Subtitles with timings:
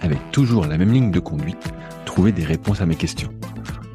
[0.00, 1.72] avec toujours la même ligne de conduite,
[2.04, 3.30] trouver des réponses à mes questions.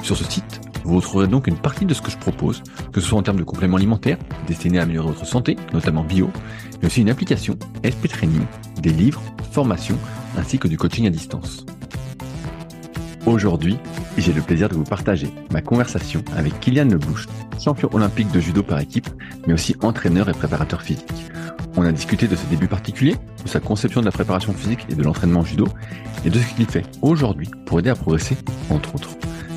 [0.04, 3.08] Sur ce site, vous retrouverez donc une partie de ce que je propose, que ce
[3.08, 6.30] soit en termes de compléments alimentaires, destinés à améliorer votre santé, notamment bio,
[6.82, 8.46] mais aussi une application, SP Training,
[8.82, 9.98] des livres, formations,
[10.38, 11.66] ainsi que du coaching à distance.
[13.26, 13.78] Aujourd'hui,
[14.20, 17.26] j'ai le plaisir de vous partager ma conversation avec Kylian Leblouch,
[17.60, 19.10] champion olympique de judo par équipe,
[19.48, 21.12] mais aussi entraîneur et préparateur physique.
[21.76, 24.96] On a discuté de ses débuts particuliers, de sa conception de la préparation physique et
[24.96, 25.68] de l'entraînement judo,
[26.24, 28.38] et de ce qu'il fait aujourd'hui pour aider à progresser,
[28.70, 29.10] entre autres.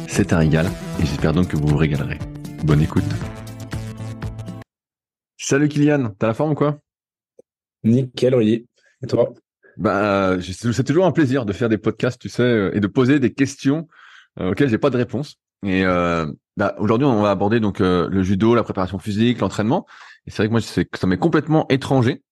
[0.07, 0.67] C'est un régal,
[0.98, 2.19] et j'espère donc que vous vous régalerez.
[2.64, 3.05] Bonne écoute.
[5.37, 6.79] Salut Kylian, t'as la forme ou quoi?
[7.85, 8.35] Nickel.
[8.42, 9.35] Et toi?
[9.79, 13.21] Bah, c'est toujours un plaisir de faire des podcasts, tu sais, euh, et de poser
[13.21, 13.89] des questions
[14.41, 15.37] euh, auxquelles j'ai pas de réponse.
[15.65, 16.27] Et euh,
[16.57, 19.87] bah, aujourd'hui, on va aborder donc euh, le judo, la préparation physique, l'entraînement.
[20.27, 22.23] Et c'est vrai que moi, ça m'est complètement étranger.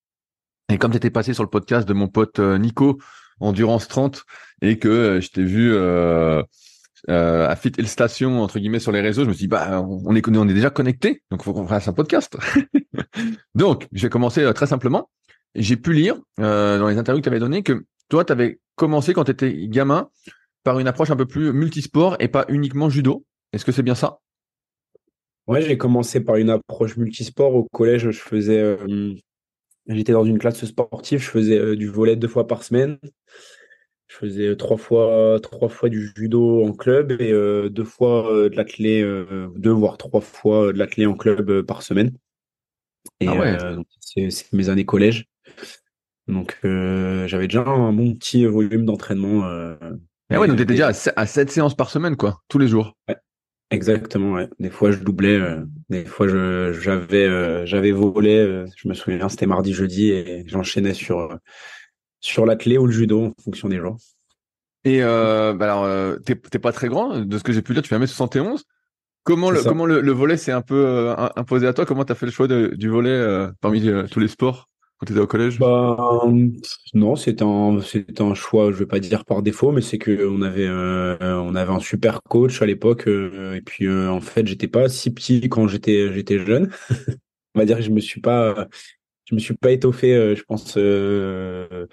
[0.69, 2.98] Et comme tu étais passé sur le podcast de mon pote euh, Nico,
[3.41, 4.25] Endurance 30,
[4.62, 6.42] et que euh, je t'ai vu euh,
[7.08, 9.81] euh, à Fit Hill Station, entre guillemets, sur les réseaux, je me suis dit, bah,
[9.81, 12.36] on est, on est déjà connecté, donc faut qu'on fasse un podcast.
[13.55, 15.08] donc, je vais commencer très simplement.
[15.58, 19.14] J'ai pu lire dans les interviews que tu avais données que toi, tu avais commencé
[19.14, 20.10] quand tu étais gamin
[20.62, 23.24] par une approche un peu plus multisport et pas uniquement judo.
[23.52, 24.18] Est-ce que c'est bien ça?
[25.46, 27.54] Ouais, j'ai commencé par une approche multisport.
[27.54, 29.14] Au collège, je faisais, euh,
[29.86, 32.98] j'étais dans une classe sportive, je faisais euh, du volet deux fois par semaine.
[34.08, 38.32] Je faisais euh, trois fois, trois fois du judo en club et euh, deux fois
[38.32, 39.02] euh, de l'athlé,
[39.56, 42.12] deux voire trois fois de l'athlé en club par semaine.
[43.20, 43.56] Et ah ouais.
[44.00, 45.26] c'est mes années collège.
[46.28, 49.44] Donc j'avais déjà un bon petit volume d'entraînement.
[50.31, 52.97] Ah ouais, donc t'étais déjà à 7 séances par semaine, quoi, tous les jours.
[53.09, 53.17] Ouais.
[53.71, 54.49] Exactement, ouais.
[54.61, 58.37] Des fois, je doublais, euh, des fois, je, j'avais, euh, j'avais volé.
[58.37, 61.37] Euh, je me souviens, c'était mardi, jeudi, et j'enchaînais sur
[62.21, 63.97] sur la clé ou le judo en fonction des jours.
[64.84, 67.88] Et bah alors, t'es, t'es pas très grand, de ce que j'ai pu lire, tu
[67.88, 68.62] fais 1m71.
[69.25, 71.84] Comment le comment le, volet s'est un peu imposé à toi?
[71.84, 74.69] Comment t'as fait le choix de, du volet parmi tous les sports?
[74.98, 75.58] Quand tu au collège?
[75.58, 76.22] Bah,
[76.94, 77.78] Non, c'était un,
[78.20, 81.16] un choix, je vais pas dire par défaut, mais c'est que on avait, euh,
[81.54, 83.06] avait un super coach à l'époque.
[83.06, 86.08] Euh, et puis, euh, en fait, j'étais pas si petit quand j'étais,
[86.44, 86.70] jeune.
[87.54, 88.68] on va dire que je me suis pas,
[89.26, 90.74] je me suis pas étoffé, je pense.
[90.76, 91.86] je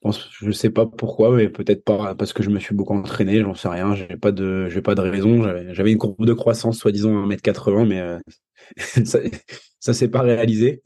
[0.00, 3.54] pense, je sais pas pourquoi, mais peut-être parce que je me suis beaucoup entraîné, j'en
[3.54, 3.94] sais rien.
[3.94, 5.42] J'ai pas de, j'ai pas de raison.
[5.42, 8.02] J'avais, j'avais une courbe de croissance, soi-disant 1m80, mais
[9.04, 9.20] ça,
[9.80, 10.82] ça s'est pas réalisé.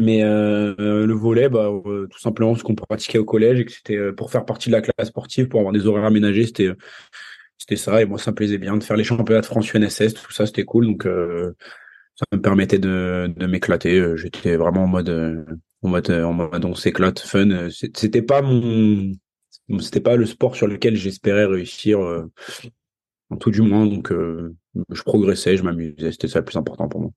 [0.00, 3.72] Mais euh, le volet, bah, euh, tout simplement ce qu'on pratiquait au collège et que
[3.72, 6.70] c'était euh, pour faire partie de la classe sportive, pour avoir des horaires aménagés, c'était
[7.58, 8.00] c'était ça.
[8.00, 10.46] Et moi, ça me plaisait bien de faire les championnats de France UNSS, tout ça,
[10.46, 10.86] c'était cool.
[10.86, 14.16] Donc ça me permettait de, de m'éclater.
[14.16, 15.46] J'étais vraiment en mode
[15.82, 17.68] en mode en mode on s'éclate, fun.
[17.70, 19.12] C'était pas mon
[19.78, 22.00] c'était pas le sport sur lequel j'espérais réussir
[23.30, 23.86] en tout du moins.
[23.86, 24.10] Donc
[24.90, 27.10] je progressais, je m'amusais, c'était ça le plus important pour moi.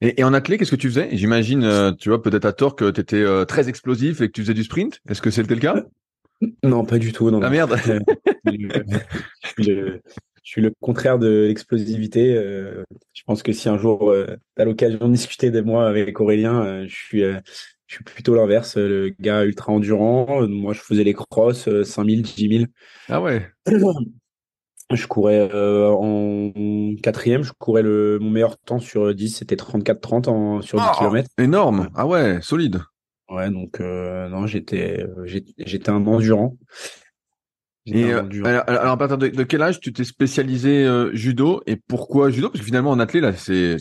[0.00, 1.08] Et, en athlète, qu'est-ce que tu faisais?
[1.12, 4.32] J'imagine, euh, tu vois, peut-être à tort que tu étais euh, très explosif et que
[4.32, 5.00] tu faisais du sprint.
[5.08, 5.84] Est-ce que c'était le cas?
[6.62, 7.30] Non, pas du tout.
[7.30, 7.76] Non, ah merde
[9.58, 9.98] je,
[10.42, 12.34] suis le contraire de l'explosivité.
[12.34, 14.14] Euh, je pense que si un jour
[14.56, 18.78] tu as l'occasion de discuter de moi avec Aurélien, je suis je suis plutôt l'inverse,
[18.78, 20.48] le gars ultra endurant.
[20.48, 22.64] Moi, je faisais les crosses, 5000, 10 000.
[23.10, 23.46] Ah ouais.
[24.90, 26.52] Je courais euh, en
[27.02, 31.28] quatrième, je courais le mon meilleur temps sur 10, c'était 34-30 sur 10 oh, km.
[31.38, 31.88] Énorme.
[31.94, 32.80] Ah ouais, solide.
[33.28, 35.06] Ouais, donc euh, non, j'étais
[35.58, 36.56] j'étais un endurant.
[37.86, 42.48] Et euh, alors, à partir de, quel âge tu t'es spécialisé judo et pourquoi judo?
[42.48, 43.76] Parce que finalement en athlète là, c'est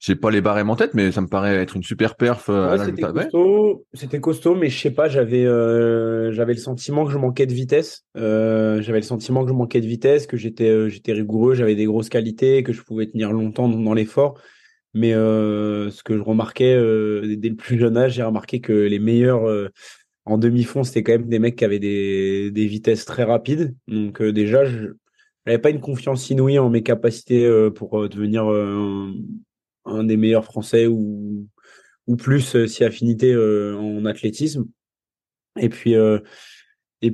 [0.00, 2.46] j'ai pas les barèmes en tête, mais ça me paraît être une super perf.
[2.48, 7.12] Euh, c'était costaud, c'était costaud, mais je sais pas, j'avais euh, j'avais le sentiment que
[7.12, 8.06] je manquais de vitesse.
[8.16, 11.84] Euh, j'avais le sentiment que je manquais de vitesse, que j'étais j'étais rigoureux, j'avais des
[11.84, 14.40] grosses qualités, que je pouvais tenir longtemps dans l'effort.
[14.94, 16.74] Mais ce que je remarquais
[17.36, 19.70] dès le plus jeune âge, j'ai remarqué que les meilleurs
[20.24, 23.74] en demi-fond, c'était quand même des mecs qui avaient des, des vitesses très rapides.
[23.86, 24.88] Donc déjà, je
[25.46, 28.50] n'avais pas une confiance inouïe en mes capacités pour devenir
[29.90, 31.48] un des meilleurs Français ou,
[32.18, 34.66] plus euh, si affinité euh, en athlétisme.
[35.60, 36.18] Et puis, euh,
[37.02, 37.12] Et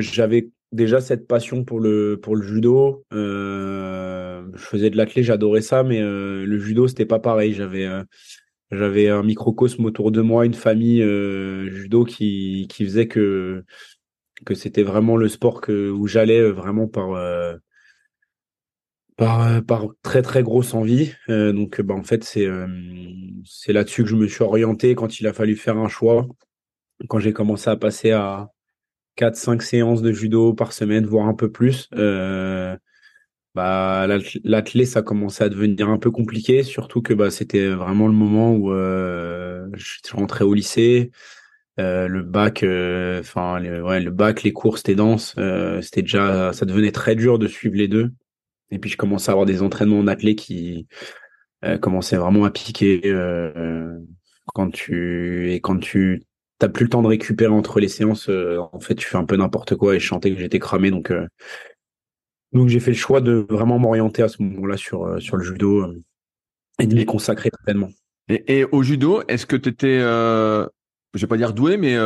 [0.00, 3.04] j'avais déjà cette passion pour le judo.
[3.10, 7.54] Je faisais de l'athlé, j'adorais ça, mais le judo c'était pas pareil.
[7.54, 11.02] J'avais un microcosme autour de moi, une famille
[11.68, 13.64] judo qui faisait que
[14.54, 17.16] c'était vraiment le sport où j'allais vraiment par
[19.18, 21.12] par, par très très grosse envie.
[21.28, 22.48] donc bah, en fait c'est
[23.44, 26.26] c'est là-dessus que je me suis orienté quand il a fallu faire un choix.
[27.08, 28.48] Quand j'ai commencé à passer à
[29.18, 31.88] 4-5 séances de judo par semaine, voire un peu plus.
[31.94, 32.76] Euh,
[33.54, 34.06] bah,
[34.44, 38.52] l'athlé, ça commençait à devenir un peu compliqué, surtout que bah, c'était vraiment le moment
[38.54, 41.10] où euh, je rentrais au lycée.
[41.80, 45.34] Euh, le bac, euh, enfin le bac, les cours, c'était dense.
[45.38, 48.12] Euh, c'était déjà, ça devenait très dur de suivre les deux.
[48.70, 50.86] Et puis je commençais à avoir des entraînements en athlé qui
[51.80, 53.00] commençaient vraiment à piquer
[54.54, 56.22] quand tu et quand tu
[56.58, 58.28] t'as plus le temps de récupérer entre les séances.
[58.28, 60.90] Euh, en fait, tu fais un peu n'importe quoi et je sentais que j'étais cramé.
[60.90, 61.26] Donc, euh,
[62.52, 65.44] donc j'ai fait le choix de vraiment m'orienter à ce moment-là sur, euh, sur le
[65.44, 65.94] judo
[66.80, 67.90] et de m'y consacrer pleinement.
[68.28, 70.68] Et, et, au judo, est-ce que tu étais, je
[71.14, 71.96] vais pas dire doué, mais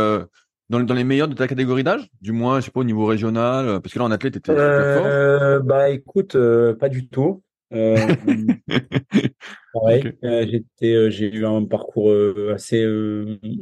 [0.72, 2.08] dans, dans, les meilleurs de ta catégorie d'âge?
[2.20, 4.54] Du moins, je sais pas, au niveau régional Parce que là, en athlète, tu étais
[4.54, 5.62] fort.
[5.62, 6.36] Bah écoute,
[6.80, 7.42] pas du tout.
[7.72, 7.96] Euh,
[9.72, 12.12] pareil, euh, euh, j'ai eu un parcours
[12.52, 12.86] assez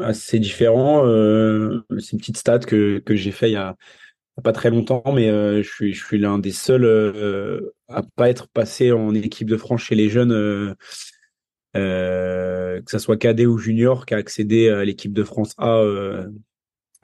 [0.01, 1.05] assez différent.
[1.99, 3.77] c'est une petite stat que que j'ai fait il y a
[4.43, 5.29] pas très longtemps, mais
[5.63, 6.87] je suis je suis l'un des seuls
[7.89, 10.75] à pas être passé en équipe de France chez les jeunes.
[11.75, 15.85] que ça soit cadet ou junior, qui a accédé à l'équipe de France A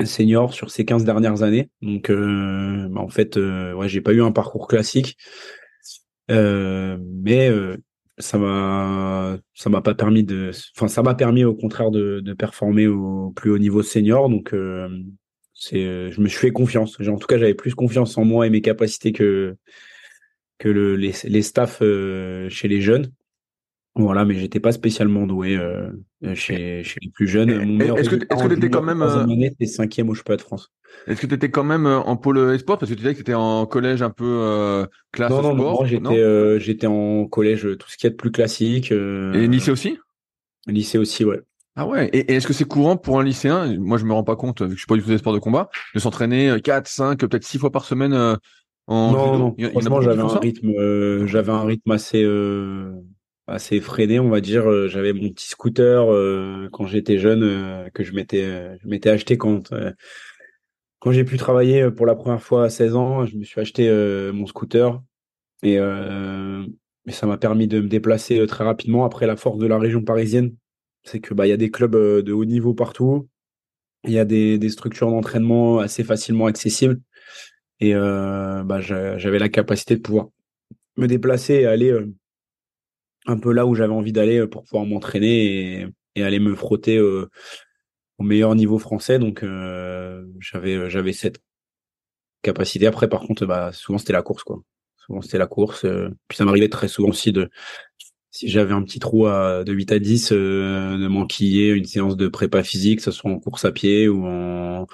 [0.05, 1.71] senior sur ces 15 dernières années.
[1.83, 5.17] Donc, bah, en fait, ouais, j'ai pas eu un parcours classique.
[6.31, 7.77] Euh, mais euh,
[8.19, 12.33] ça m'a ça m'a pas permis de enfin ça m'a permis au contraire de, de
[12.33, 14.89] performer au plus haut niveau senior donc euh,
[15.55, 18.51] c'est je me suis fait confiance en tout cas j'avais plus confiance en moi et
[18.51, 19.57] mes capacités que
[20.59, 23.13] que le, les, les staffs chez les jeunes
[23.97, 25.59] voilà mais j'étais pas spécialement doué
[26.35, 27.51] chez, chez les plus jeunes
[27.81, 30.73] est-ce que est-ce que tu étais quand même année cinquième au championnat de France
[31.07, 33.19] est-ce que tu étais quand même euh, en pôle e-sport parce que tu disais que
[33.19, 36.87] tu étais en collège un peu euh, classe non, non, sport Non, j'étais euh, j'étais
[36.87, 38.93] en collège tout ce qui est de plus classique.
[38.93, 39.99] Et lycée aussi?
[40.67, 41.41] Lycée aussi, ouais.
[41.77, 42.09] Ah ouais.
[42.13, 43.79] Et, est-ce que c'est courant pour un lycéen?
[43.79, 45.35] Moi, je me rends pas compte vu que je suis pas du tout des sports
[45.35, 48.15] de combat de s'entraîner 4, 5, peut-être 6 fois par semaine
[48.89, 49.57] en non, non.
[49.73, 52.25] Franchement, j'avais un rythme, j'avais un rythme assez
[53.47, 54.89] assez freiné, on va dire.
[54.89, 56.07] J'avais mon petit scooter
[56.73, 59.71] quand j'étais jeune que je m'étais je m'étais acheté quand
[61.07, 63.61] quand j'ai pu travailler euh, pour la première fois à 16 ans, je me suis
[63.61, 65.01] acheté euh, mon scooter
[65.63, 66.67] et, euh,
[67.09, 69.05] ça m'a permis de me déplacer très rapidement.
[69.05, 70.57] Après, la force de la région parisienne,
[71.05, 73.29] c'est que bah il y a des clubs de haut niveau partout,
[74.03, 77.01] il y a des, des structures d'entraînement assez facilement accessibles
[77.79, 80.31] et bah, j'avais la capacité de pouvoir
[80.97, 81.97] me déplacer et aller
[83.27, 86.99] un peu là où j'avais envie d'aller pour pouvoir m'entraîner et, aller me frotter
[88.19, 89.19] au meilleur niveau français.
[89.19, 91.41] Donc euh, j'avais euh, j'avais cette
[92.43, 92.87] capacité.
[92.87, 94.61] Après, par contre, bah souvent c'était la course quoi.
[94.97, 95.85] Souvent c'était la course.
[95.85, 97.51] Euh, puis ça m'arrivait très souvent aussi de
[98.31, 102.29] si j'avais un petit trou à, de 8 à 10, de m'enquiller une séance de
[102.29, 104.87] prépa physique, que ce soit en course à pied ou en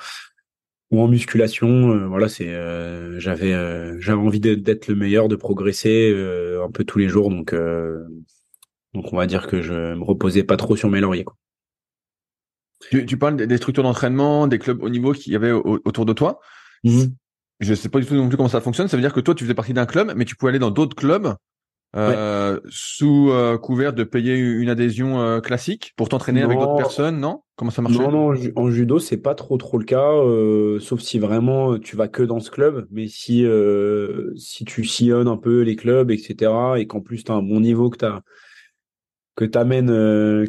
[0.92, 2.06] ou en musculation.
[2.08, 2.52] voilà, c'est
[3.18, 3.52] j'avais
[4.00, 6.14] j'avais envie d'être le meilleur, de progresser
[6.62, 7.30] un peu tous les jours.
[7.30, 7.54] Donc
[8.94, 11.24] donc on va dire que je me reposais pas trop sur mes lauriers.
[11.24, 11.36] Quoi.
[12.90, 16.12] Tu, tu parles des structures d'entraînement, des clubs au niveau qu'il y avait autour de
[16.12, 16.40] toi.
[16.84, 17.14] Je mhm.
[17.60, 18.88] Je sais pas du tout non plus comment ça fonctionne.
[18.88, 20.72] Ça veut dire que toi, tu faisais partie d'un club, mais tu pouvais aller dans
[20.72, 21.36] d'autres clubs
[21.94, 27.20] euh, sous euh, couvert de payer une adhésion euh, classique pour t'entraîner avec d'autres personnes,
[27.20, 27.42] non?
[27.62, 30.10] Comment ça marche Non, non, en judo, c'est pas trop trop le cas,
[30.80, 32.88] sauf si vraiment tu vas que dans ce club.
[32.90, 33.46] Mais si
[34.34, 37.60] si tu sillonnes un peu les clubs, etc., et qu'en plus tu as un bon
[37.60, 38.06] niveau, que tu
[39.36, 39.86] que t'amènes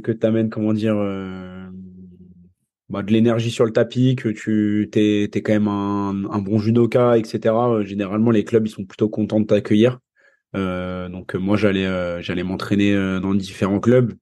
[0.01, 0.95] que t'amènes comment dire
[2.89, 6.57] bah, de l'énergie sur le tapis, que tu t'es es quand même un, un, bon
[6.57, 7.53] judoka, etc.
[7.55, 9.99] Euh, généralement, les clubs ils sont plutôt contents de t'accueillir.
[10.55, 14.13] Euh, donc euh, moi j'allais j'allais m'entraîner dans différents clubs.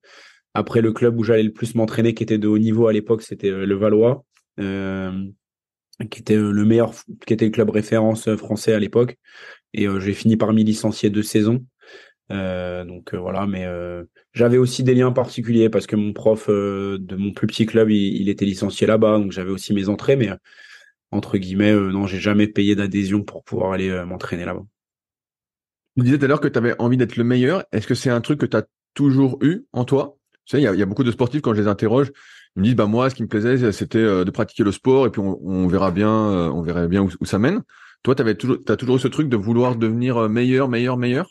[0.53, 3.22] Après le club où j'allais le plus m'entraîner, qui était de haut niveau à l'époque,
[3.22, 4.25] c'était le Valois,
[4.58, 6.93] qui était le meilleur,
[7.25, 9.17] qui était le club référence français à l'époque.
[9.74, 11.65] Et j'ai fini par m'y licencier deux saisons.
[12.29, 13.65] donc voilà, mais
[14.34, 17.89] j'avais aussi des liens particuliers parce que mon prof euh, de mon plus petit club,
[17.89, 20.38] il, était licencié là-bas, donc j'avais aussi mes entrées, mais euh,
[21.12, 24.63] entre guillemets, euh, non, j'ai jamais payé d'adhésion pour pouvoir aller m'entraîner là-bas.
[25.98, 27.65] Tu disais tout à l'heure que tu avais envie d'être le meilleur.
[27.74, 30.17] Est-ce que c'est un truc que tu as toujours eu en toi?
[30.53, 32.12] Il y a, beaucoup de sportifs quand je les interroge,
[32.55, 35.10] ils me disent bah moi, ce qui me plaisait, c'était de pratiquer le sport et
[35.10, 37.62] puis on, verra bien, on verra bien où, ça mène.
[38.03, 41.29] Toi, tu toujours, as toujours eu ce truc de vouloir devenir meilleur, meilleur, meilleur?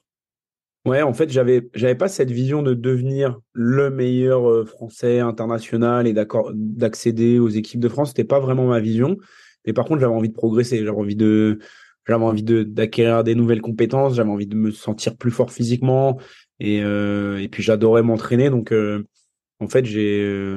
[0.86, 6.14] Ouais, en fait, j'avais j'avais pas cette vision de devenir le meilleur français international et
[6.14, 8.08] d'accord d'accéder aux équipes de France.
[8.08, 9.18] C'était pas vraiment ma vision.
[9.66, 10.78] Mais par contre, j'avais envie de progresser.
[10.78, 11.58] J'avais envie de
[12.06, 14.14] j'avais envie d'acquérir des nouvelles compétences.
[14.14, 16.18] J'avais envie de me sentir plus fort physiquement.
[16.58, 18.50] Et et puis j'adorais m'entraîner.
[18.50, 18.72] Donc
[19.60, 20.56] en fait, j'ai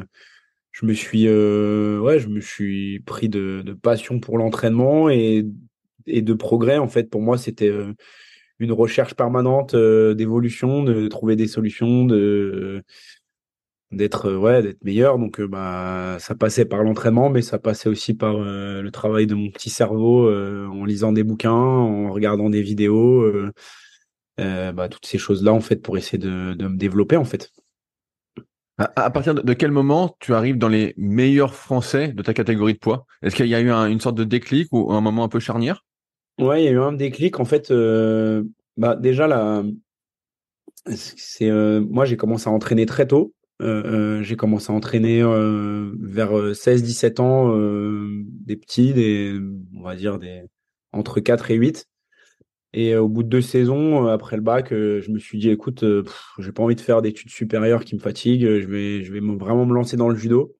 [0.72, 5.46] je me suis ouais, je me suis pris de, de passion pour l'entraînement et
[6.08, 6.78] et de progrès.
[6.78, 7.72] En fait, pour moi, c'était
[8.60, 12.84] une recherche permanente euh, d'évolution, de trouver des solutions, de
[13.94, 17.90] d'être euh, ouais d'être meilleur donc euh, bah ça passait par l'entraînement mais ça passait
[17.90, 22.62] aussi par le travail de mon petit cerveau en lisant des bouquins en regardant des
[22.62, 23.32] vidéos
[24.38, 27.52] bah, toutes ces choses là en fait pour essayer de, de me développer en fait
[28.78, 32.80] à, partir de, quel moment tu arrives dans les meilleurs français de ta catégorie de
[32.80, 33.06] poids?
[33.22, 35.86] Est-ce qu'il y a eu une sorte de déclic ou un moment un peu charnière?
[36.40, 37.40] Ouais, il y a eu un déclic.
[37.40, 38.44] En fait, euh,
[38.76, 39.64] bah déjà là,
[40.96, 43.34] c'est euh, moi j'ai commencé à entraîner très tôt.
[43.62, 47.55] Euh, j'ai commencé à entraîner vers 16-17 ans,
[48.45, 49.39] des petits, des
[49.75, 50.43] on va dire des
[50.91, 51.88] entre 4 et 8.
[52.75, 55.86] Et au bout de deux saisons, après le bac, je me suis dit écoute,
[56.39, 58.60] j'ai pas envie de faire d'études supérieures qui me fatiguent.
[58.60, 60.55] Je vais je vais vraiment me lancer dans le judo.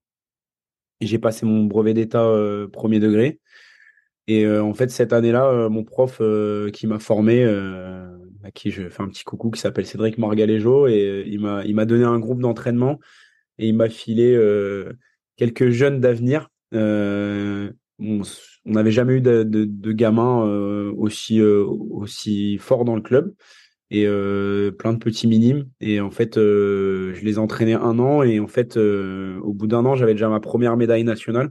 [1.00, 2.30] J'ai passé mon brevet d'état
[2.72, 3.40] premier degré.
[4.26, 7.44] Et euh, en fait, cette année-là, euh, mon prof euh, qui m'a formé,
[8.44, 11.74] à qui je fais un petit coucou, qui s'appelle Cédric Margaléjo, et il m'a il
[11.74, 13.00] m'a donné un groupe d'entraînement
[13.58, 14.38] et il m'a filé
[15.36, 16.50] quelques jeunes d'avenir.
[16.72, 17.70] on
[18.66, 20.42] n'avait jamais eu de, de, gamins
[20.96, 23.32] aussi aussi forts dans le club
[23.90, 24.06] et
[24.78, 25.68] plein de petits minimes.
[25.80, 29.94] Et en fait, je les entraînais un an et en fait, au bout d'un an,
[29.94, 31.50] j'avais déjà ma première médaille nationale.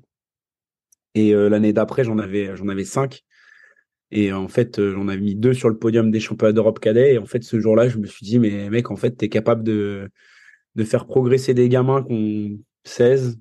[1.15, 3.23] Et euh, l'année d'après, j'en avais, j'en avais cinq.
[4.15, 7.15] Et en fait, euh, j'en avais mis deux sur le podium des championnats d'Europe cadet.
[7.15, 9.29] Et en fait, ce jour-là, je me suis dit, mais mec, en fait, tu es
[9.29, 10.07] capable de,
[10.75, 13.39] de faire progresser des gamins qui ont 16,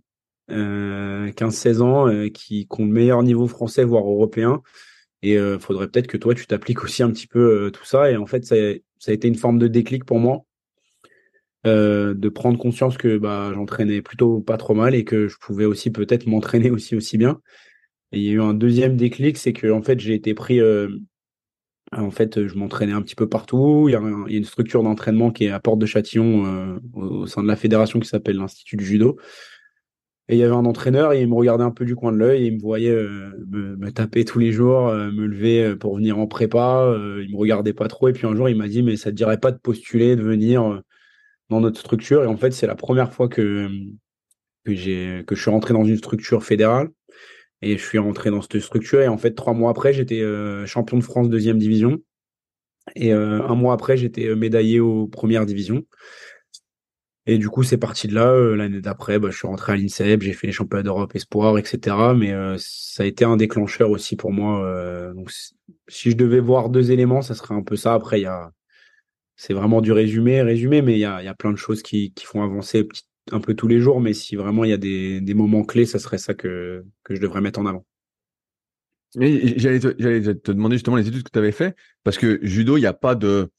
[0.50, 4.62] euh, 15-16 ans, euh, qui, ont le meilleur niveau français, voire européen.
[5.23, 8.11] Et il faudrait peut-être que toi, tu t'appliques aussi un petit peu tout ça.
[8.11, 8.57] Et en fait, ça,
[8.99, 10.45] ça, a été une forme de déclic pour moi.
[11.64, 15.91] de prendre conscience que bah, j'entraînais plutôt pas trop mal et que je pouvais aussi
[15.91, 17.41] peut-être m'entraîner aussi aussi bien.
[18.12, 20.61] Et il y a eu un deuxième déclic, c'est que en fait j'ai été pris.
[20.61, 20.88] Euh,
[21.95, 23.87] en fait, je m'entraînais un petit peu partout.
[23.88, 27.42] Il y a, une structure d'entraînement qui est à Porte de Châtillon euh, au, sein
[27.42, 29.19] de la fédération qui s'appelle l'Institut du judo.
[30.28, 32.16] Et il y avait un entraîneur et il me regardait un peu du coin de
[32.16, 36.26] l'œil il me voyait euh, me, taper tous les jours, me lever pour venir en
[36.26, 36.95] prépa.
[37.21, 39.16] il me regardait pas trop et puis un jour il m'a dit mais ça te
[39.16, 40.81] dirait pas de postuler, de venir
[41.50, 42.23] dans notre structure?
[42.23, 43.69] Et en fait c'est la première fois que
[44.64, 46.88] que que je suis rentré dans une structure fédérale
[47.62, 49.00] et je suis rentré dans cette structure.
[49.00, 51.99] Et en fait, trois mois après, j'étais euh, champion de France deuxième division.
[52.97, 55.85] Et euh, un mois après, j'étais euh, médaillé aux premières divisions.
[57.26, 58.57] Et du coup, c'est parti de là.
[58.57, 61.97] L'année d'après, bah, je suis rentré à l'INSEP, j'ai fait les championnats d'Europe Espoir, etc.
[62.16, 65.12] Mais ça a été un déclencheur aussi pour moi.
[65.14, 65.31] donc,
[65.87, 67.95] si je devais voir deux éléments, ça serait un peu ça.
[67.95, 68.50] Après, a,
[69.37, 72.12] c'est vraiment du résumé, résumé, mais il y a, y a plein de choses qui,
[72.12, 72.88] qui font avancer
[73.31, 75.87] un peu tous les jours, mais si vraiment il y a des, des moments clés,
[75.87, 77.85] ça serait ça que, que je devrais mettre en avant.
[79.14, 82.81] J'allais te, te, demander justement les études que tu avais fait, parce que judo, il
[82.81, 83.50] n'y a pas de.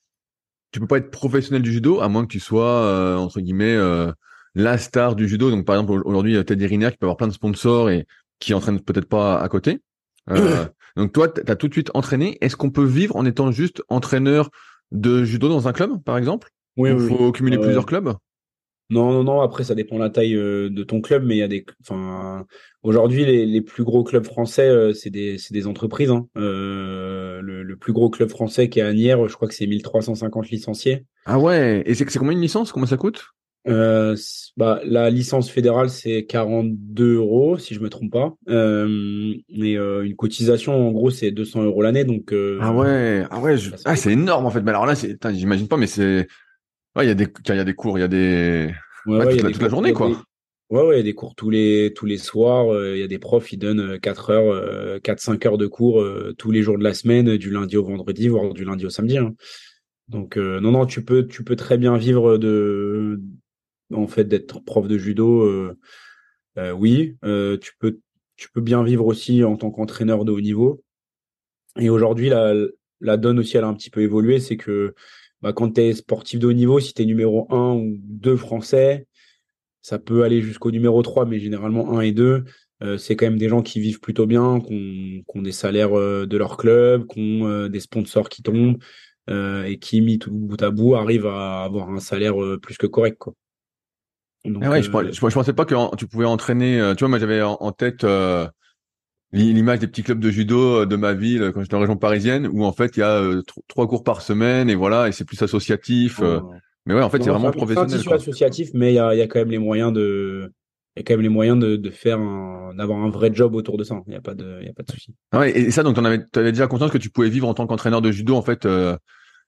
[0.72, 3.76] Tu peux pas être professionnel du judo, à moins que tu sois, euh, entre guillemets,
[3.76, 4.12] euh,
[4.56, 5.52] la star du judo.
[5.52, 8.08] Donc, par exemple, aujourd'hui, Teddy Riner qui peut avoir plein de sponsors et
[8.40, 9.82] qui entraîne peut-être pas à côté.
[10.32, 10.66] Euh,
[10.96, 12.40] donc, toi, tu as tout de suite entraîné.
[12.42, 14.50] Est-ce qu'on peut vivre en étant juste entraîneur
[14.92, 16.50] de judo dans un club, par exemple?
[16.76, 18.16] Oui, Il faut cumuler plusieurs clubs?
[18.90, 19.42] Non, non, non.
[19.42, 21.66] Après, ça dépend de la taille euh, de ton club, mais il y a des.
[21.82, 22.46] Enfin,
[22.84, 26.12] aujourd'hui, les, les, plus gros clubs français, euh, c'est des, des, entreprises.
[26.12, 26.28] Hein.
[26.38, 29.68] Euh, le, le, plus gros club français qui est à Nières, je crois que c'est
[29.68, 31.06] 1350 licenciés.
[31.26, 31.84] Ah ouais.
[31.86, 32.72] Et c'est combien une licence?
[32.72, 33.34] Comment ça coûte?
[33.66, 34.16] Euh,
[34.58, 38.34] bah, la licence fédérale c'est 42 euros si je me trompe pas.
[38.50, 42.34] Euh, mais euh, une cotisation en gros c'est 200 euros l'année donc.
[42.60, 44.62] ah ouais, ah ouais, ah c'est énorme en fait.
[44.62, 46.28] Mais alors là c'est, j'imagine pas, mais c'est
[46.96, 48.74] Ouais, il y a des, il y a des cours, il y a des,
[49.08, 50.10] ouais, toute, la, journée, quoi.
[50.70, 52.74] Ouais, ouais, il y a des cours tous les, tous les soirs.
[52.74, 55.58] Euh, il y a des profs, ils donnent 4 euh, heures, 4, euh, 5 heures
[55.58, 56.04] de cours
[56.38, 59.18] tous les jours de la semaine, du lundi au vendredi, voire du lundi au samedi.
[59.18, 59.36] Hein.
[60.08, 63.22] Donc, non, non, tu peux, tu peux très bien vivre de,
[63.94, 65.76] en fait, d'être prof de judo.
[66.76, 68.00] oui, tu peux,
[68.36, 70.84] tu peux bien vivre aussi en tant qu'entraîneur de haut niveau.
[71.80, 72.54] Et aujourd'hui, la,
[73.00, 74.40] la donne aussi, elle a un petit peu évolué.
[74.40, 74.96] C'est que
[75.44, 78.38] bah, quand tu es sportif de haut niveau, si tu es numéro 1 ou 2
[78.38, 79.08] français,
[79.82, 82.46] ça peut aller jusqu'au numéro 3, mais généralement 1 et 2,
[82.98, 86.58] c'est quand même des gens qui vivent plutôt bien, qui ont, des salaires de leur
[86.58, 88.78] club, qui ont des sponsors qui tombent
[89.30, 93.18] et qui, mis tout bout à bout, arrivent à avoir un salaire plus que correct.
[93.20, 93.34] Quoi.
[94.62, 96.94] Ah ouais, je, je, pensais pas que tu pouvais entraîner.
[96.98, 98.06] tu vois, moi j'avais en, tête
[99.34, 102.64] l'image des petits clubs de judo de ma ville quand j'étais en région parisienne, où
[102.64, 103.22] en fait il y a
[103.68, 106.22] trois cours par semaine et voilà, et c'est plus associatif.
[106.86, 107.98] Mais ouais, en fait, c'est vraiment professionnel.
[107.98, 110.52] C'est associatif, mais il y a, y a, quand même les moyens de,
[110.98, 113.56] il y a quand même les moyens de, de faire un, d'avoir un vrai job
[113.56, 114.02] autour de ça.
[114.06, 115.16] Il n'y a pas de, il y a pas de souci.
[115.32, 117.54] Ah ouais, et ça, donc, tu avais, avais déjà conscience que tu pouvais vivre en
[117.54, 118.98] tant qu'entraîneur de judo, en fait, euh,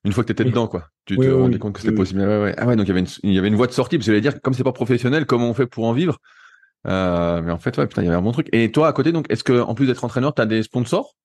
[0.06, 0.88] une fois que tu étais dedans, quoi.
[1.06, 2.22] Tu te rendais compte que c'était possible.
[2.58, 4.06] Ah ouais, donc il y avait une, il y avait une voie de sortie, parce
[4.06, 6.20] que j'allais dire, comme c'est pas professionnel, comment on fait pour en vivre?
[6.86, 8.48] Euh, mais en fait, ouais, putain, il y avait un bon truc.
[8.51, 11.15] Et toi, à côté, donc, est-ce que, en plus d'être entraîneur, tu as des sponsors?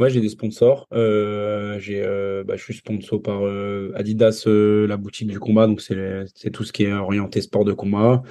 [0.00, 0.88] Ouais, j'ai des sponsors.
[0.94, 5.82] Euh, j'ai, euh, bah, je suis sponsor par euh, Adidas, la boutique du combat, donc
[5.82, 8.22] c'est c'est tout ce qui est orienté sport de combat.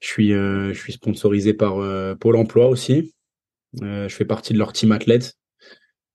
[0.00, 1.76] Je suis je suis sponsorisé par
[2.18, 3.14] Pôle Emploi aussi.
[3.80, 5.34] je fais partie de leur team athlète.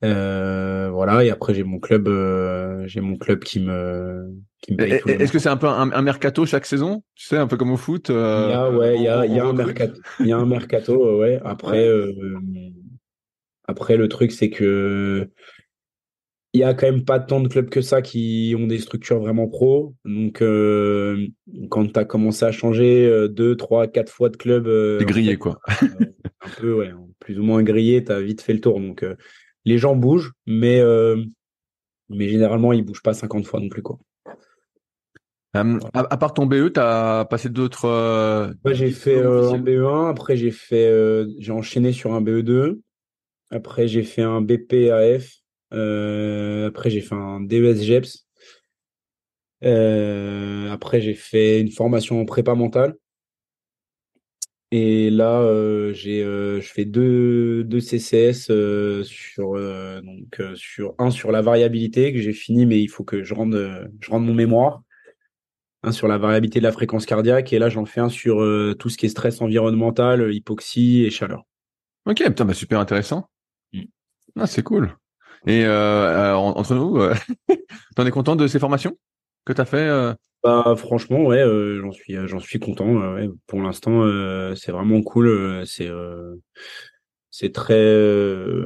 [0.01, 2.09] voilà, et après j'ai mon club,
[2.85, 4.29] j'ai mon club qui me.
[4.67, 7.03] Est-ce que c'est un peu un, mercato chaque saison?
[7.15, 8.09] Tu sais, un peu comme au foot.
[8.09, 10.37] il y a, ouais, il y a, il y a un mercato, il y a
[10.37, 11.39] un mercato, ouais.
[11.43, 11.89] Après.
[13.69, 15.29] Après, le truc, c'est que
[16.53, 19.19] il y a quand même pas tant de clubs que ça qui ont des structures
[19.19, 19.93] vraiment pro.
[20.05, 21.27] Donc, euh,
[21.69, 24.65] quand tu as commencé à changer euh, deux, trois, quatre fois de club.
[24.67, 25.59] Euh, grillé, quoi.
[26.41, 28.79] un peu, ouais, plus ou moins grillé, tu as vite fait le tour.
[28.79, 29.05] Donc,
[29.65, 30.81] les gens bougent, mais,
[32.09, 33.99] mais généralement, ils bougent pas 50 fois non plus, quoi.
[35.53, 38.53] À, part ton BE, tu as passé d'autres.
[38.65, 42.79] j'ai fait un BE1, après j'ai fait, j'ai enchaîné sur un BE2.
[43.51, 45.37] Après, j'ai fait un BPAF.
[45.73, 48.27] Euh, après, j'ai fait un DES GEPS.
[49.63, 52.95] Euh, après, j'ai fait une formation en prépa mentale.
[54.71, 58.51] Et là, euh, j'ai, je fais deux, deux CCS
[59.03, 59.53] sur,
[60.03, 63.89] donc, sur un sur la variabilité que j'ai fini, mais il faut que je rende,
[63.99, 64.83] je rende mon mémoire.
[65.83, 67.53] Un sur la variabilité de la fréquence cardiaque.
[67.53, 68.37] Et là, j'en fais un sur
[68.77, 71.45] tout ce qui est stress environnemental, hypoxie et chaleur.
[72.05, 73.29] Ok, putain, bah super intéressant.
[74.35, 74.95] Ah, c'est cool.
[75.47, 77.13] Et euh, entre nous, euh,
[77.95, 78.97] t'en es content de ces formations
[79.45, 80.13] que tu as fait euh?
[80.43, 81.43] Bah, franchement, ouais,
[81.81, 83.17] j'en suis, j'en suis content.
[83.47, 84.03] Pour l'instant,
[84.55, 85.65] c'est vraiment cool.
[85.65, 85.89] c'est,
[87.29, 87.93] c'est très,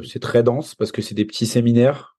[0.04, 2.13] c'est très dense parce que c'est des petits séminaires.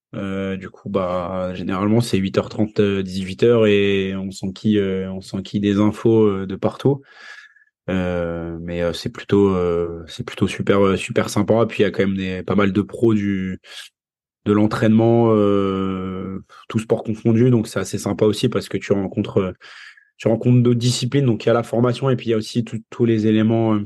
[0.59, 6.57] Du coup, bah, généralement, c'est 8h30, 18h et on s'enquille, on s'enquille des infos de
[6.57, 7.03] partout.
[7.91, 11.67] Euh, mais euh, c'est plutôt euh, c'est plutôt super super sympa.
[11.67, 13.61] Puis il y a quand même des pas mal de pros du
[14.47, 15.31] de l'entraînement,
[16.69, 19.55] tout sport confondu, donc c'est assez sympa aussi parce que tu rencontres
[20.19, 21.27] tu rencontres d'autres disciplines.
[21.27, 23.81] Donc il y a la formation et puis il y a aussi tous les éléments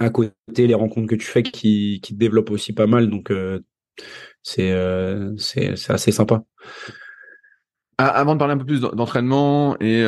[0.00, 3.10] à côté, les rencontres que tu fais qui qui te développent aussi pas mal.
[3.10, 3.71] Donc c'est
[4.42, 4.74] c'est
[5.36, 6.42] c'est assez sympa.
[7.98, 10.04] Avant de parler un peu plus d'entraînement et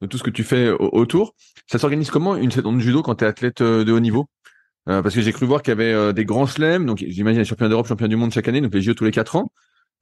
[0.00, 1.34] de tout ce que tu fais autour.
[1.66, 4.26] Ça s'organise comment une saison de judo quand tu es athlète euh, de haut niveau?
[4.88, 7.40] Euh, Parce que j'ai cru voir qu'il y avait euh, des grands chelems, donc j'imagine
[7.40, 9.50] les champions d'Europe, champions du monde chaque année, donc les JO tous les quatre ans.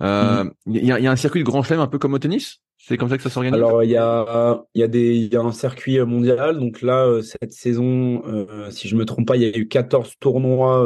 [0.01, 2.59] Il y, a, y, a, un circuit de grands chelems un peu comme au tennis?
[2.77, 3.55] C'est comme ça que ça s'organise?
[3.55, 7.53] Alors il y a, y, a des, y a un circuit mondial, donc là, cette
[7.53, 8.23] saison,
[8.71, 10.85] si je me trompe pas, il y a eu 14 tournois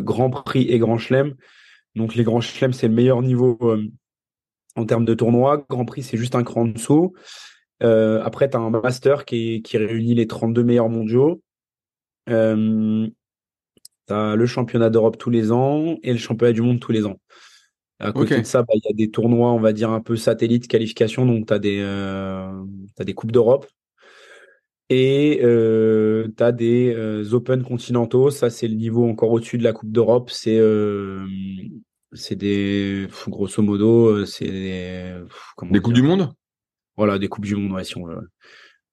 [0.00, 1.34] Grand Prix et Grand Chelem.
[1.94, 3.58] Donc les Grands Chelem, c'est le meilleur niveau
[4.76, 5.64] en termes de tournois.
[5.68, 7.14] Grand Prix, c'est juste un cran de saut.
[7.82, 11.42] Euh, après, tu as un master qui, qui, réunit les 32 meilleurs mondiaux.
[12.28, 13.08] Euh,
[14.06, 17.06] tu as le championnat d'Europe tous les ans et le championnat du monde tous les
[17.06, 17.18] ans.
[17.98, 20.16] À côté de ça, bah, il y a des tournois, on va dire, un peu
[20.16, 21.24] satellites, qualification.
[21.24, 22.50] Donc, tu as, des, euh,
[22.98, 23.66] des Coupes d'Europe.
[24.94, 28.28] Et euh, tu as des euh, Open continentaux.
[28.28, 30.28] Ça, c'est le niveau encore au-dessus de la Coupe d'Europe.
[30.28, 31.26] C'est euh,
[32.12, 35.14] c'est des, grosso modo, c'est des,
[35.62, 36.34] des Coupes du Monde?
[36.98, 38.28] Voilà, des Coupes du Monde, ouais, si on veut.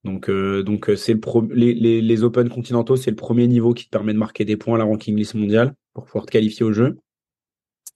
[0.06, 3.84] Donc, donc c'est le pro les, les, les, Open continentaux, c'est le premier niveau qui
[3.84, 6.66] te permet de marquer des points à la ranking list mondiale pour pouvoir te qualifier
[6.66, 6.98] au jeu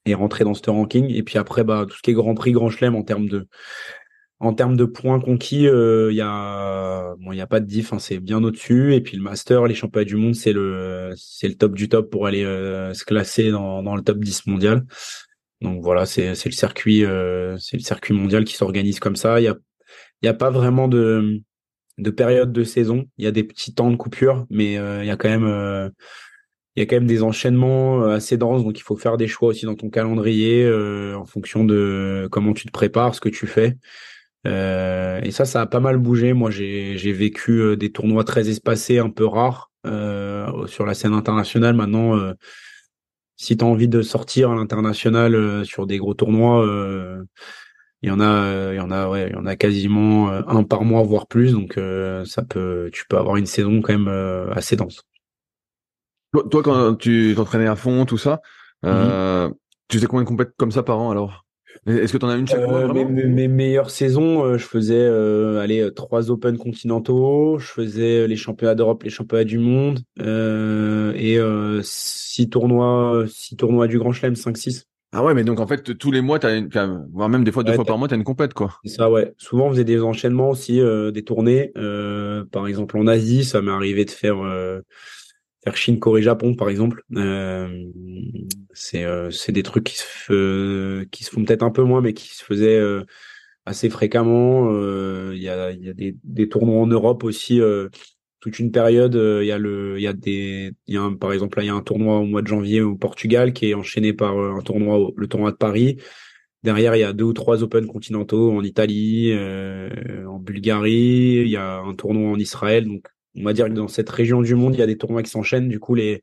[0.04, 1.10] et rentrer dans ce ranking.
[1.10, 3.48] Et puis après, bah, tout ce qui est Grand Prix, Grand Chelem en termes de
[4.44, 7.66] en termes de points conquis, il euh, y a bon, il y a pas de
[7.66, 8.94] diff, hein, c'est bien au-dessus.
[8.94, 12.10] Et puis le Master, les championnats du monde, c'est le c'est le top du top
[12.10, 12.42] pour aller
[12.94, 14.84] se classer dans, dans le top 10 mondial.
[15.60, 17.04] Donc voilà, c'est c'est le circuit
[17.58, 19.40] c'est le circuit mondial qui s'organise comme ça.
[19.40, 19.56] Il y a
[20.22, 21.42] il n'y a pas vraiment de,
[21.98, 23.06] de période de saison.
[23.18, 25.44] Il y a des petits temps de coupure, mais euh, il y a quand même
[25.44, 25.88] euh,
[26.76, 29.28] il y a quand même des enchaînements euh, assez denses, donc il faut faire des
[29.28, 30.68] choix aussi dans ton calendrier
[31.14, 33.76] en fonction de comment tu te prépares, ce que tu fais.
[34.44, 36.32] Et ça, ça a pas mal bougé.
[36.32, 39.70] Moi, j'ai vécu des tournois très espacés, un peu rares
[40.66, 41.74] sur la scène internationale.
[41.74, 42.18] Maintenant,
[43.36, 46.64] si tu as envie de sortir à l'international sur des gros tournois,
[48.02, 50.62] il y en a, il y en a, ouais, il y en a quasiment un
[50.62, 51.52] par mois, voire plus.
[51.52, 51.78] Donc,
[52.26, 54.08] ça peut, tu peux avoir une saison quand même
[54.52, 55.02] assez dense.
[56.50, 58.40] Toi, quand tu t'entraînais à fond, tout ça,
[58.84, 59.54] euh, mhm.
[59.88, 61.43] tu faisais combien de compètes comme ça par an alors?
[61.86, 65.60] Est-ce que tu en as une chaque euh, mes, meilleures saisons, euh, je faisais euh,
[65.60, 71.38] allez, trois Open continentaux, je faisais les championnats d'Europe, les championnats du monde, et
[71.82, 74.84] six tournois, six tournois du Grand Chelem, 5-6.
[75.16, 76.68] Ah ouais, mais donc en fait, tous les mois, as une,
[77.12, 78.80] voire même des fois deux fois par mois, tu as une compète, quoi.
[78.84, 79.32] C'est ça, ouais.
[79.38, 80.80] Souvent, on faisait des enchaînements aussi,
[81.12, 81.72] des tournées.
[82.50, 84.36] par exemple, en Asie, ça m'est arrivé de faire
[85.64, 87.02] faire Chine, Corée, Japon, par exemple.
[87.16, 87.86] Euh,
[88.72, 92.28] c'est euh, des trucs qui se qui se font peut-être un peu moins, mais qui
[92.28, 93.04] se faisaient euh,
[93.66, 94.70] assez fréquemment.
[94.72, 97.60] Euh, il y a y a des, des tournois en Europe aussi.
[98.40, 101.58] toute une période, il y a le, il y a des, y a par exemple
[101.58, 104.12] là, il y a un tournoi au mois de janvier au Portugal qui est enchaîné
[104.12, 105.96] par un tournoi, le tournoi de Paris.
[106.62, 109.34] Derrière, il y a deux ou trois Open continentaux en Italie,
[110.26, 111.42] en Bulgarie.
[111.44, 112.86] Il y a un tournoi en Israël.
[112.86, 115.22] Donc, on va dire que dans cette région du monde, il y a des tournois
[115.22, 115.68] qui s'enchaînent.
[115.68, 116.22] Du coup, les,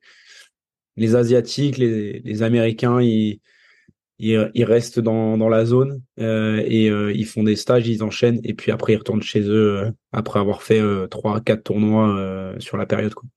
[0.98, 3.40] les Asiatiques, les, les Américains, ils,
[4.22, 8.40] ils, restent dans, dans la zone euh, et euh, ils font des stages, ils enchaînent
[8.44, 12.78] et puis après ils retournent chez eux euh, après avoir fait trois, quatre tournois sur
[12.78, 13.14] la période.
[13.14, 13.28] Quoi.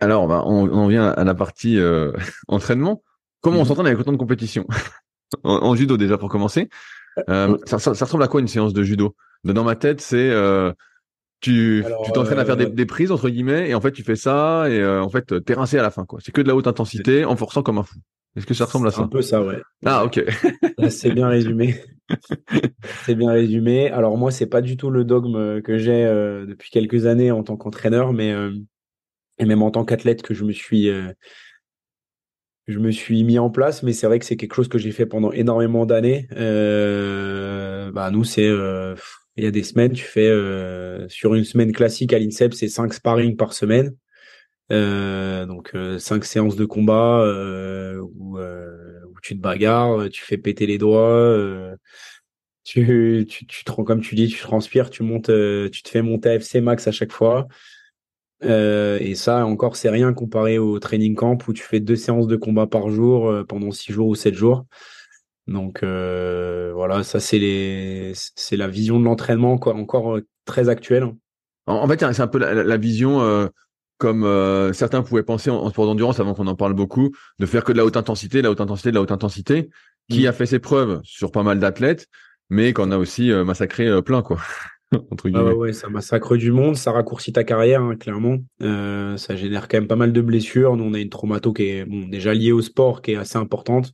[0.00, 1.78] Alors, on, on, vient à la partie
[2.48, 3.02] entraînement.
[3.40, 3.66] Comment on mhm.
[3.66, 4.66] s'entraîne avec autant de compétition
[5.42, 6.68] en, judo déjà pour commencer
[7.26, 9.16] ça, ça, ça, ressemble à quoi une séance de judo?
[9.44, 10.30] Dans ma tête, c'est
[11.40, 14.02] tu tu t'entraînes à faire des, euh, des, prises entre guillemets et en fait tu
[14.02, 16.20] fais ça et euh, en fait t'es rincé à la fin quoi.
[16.22, 17.98] C'est que de la haute intensité en forçant comme un fou.
[18.36, 19.02] Est-ce que ça ressemble à ça?
[19.02, 19.60] Un peu ça, ouais.
[19.84, 20.22] Ah ok.
[20.90, 21.82] c'est bien résumé.
[23.04, 23.90] c'est bien résumé.
[23.90, 27.42] Alors moi c'est pas du tout le dogme que j'ai euh, depuis quelques années en
[27.42, 28.34] tant qu'entraîneur, mais
[29.38, 30.90] et même en tant qu'athlète que je me suis
[32.66, 34.92] je me suis mis en place, mais c'est vrai que c'est quelque chose que j'ai
[34.92, 36.28] fait pendant énormément d'années.
[36.36, 38.50] bah nous c'est
[39.36, 42.68] il y a des semaines, tu fais euh, sur une semaine classique à l'INSEP, c'est
[42.68, 43.94] 5 sparring par semaine.
[44.72, 47.24] Euh, donc euh, cinq séances de combat
[48.00, 51.74] où, où, tu te bagarres, tu fais péter les doigts,
[52.64, 55.30] tu, tu, tu te comme tu dis, tu transpires, tu montes,
[55.72, 57.48] tu te fais monter à FC max à chaque fois.
[58.42, 62.36] et ça encore c'est rien comparé au training camp où tu fais deux séances de
[62.36, 64.66] combat par jour pendant six jours ou sept jours.
[65.50, 70.68] Donc euh, voilà, ça c'est les, c'est la vision de l'entraînement encore, encore euh, très
[70.68, 71.12] actuelle.
[71.66, 73.46] En, fait, c'est un peu la, vision euh,
[73.98, 74.22] comme
[74.72, 77.76] certains pouvaient penser en, sport d'endurance avant qu'on en parle beaucoup, de faire que de
[77.76, 79.70] la haute intensité, la haute intensité, de la haute intensité,
[80.08, 80.26] qui mm.
[80.26, 82.06] a fait ses preuves sur pas mal d'athlètes,
[82.48, 84.38] mais qu'on a aussi massacré plein quoi.
[85.12, 88.38] Entre ah ouais, ça massacre du monde, ça raccourcit ta carrière, hein, clairement.
[88.60, 90.76] ça génère quand même pas mal de blessures.
[90.76, 93.36] Nous, on a une traumato qui est bon, déjà liée au sport, qui est assez
[93.36, 93.92] importante.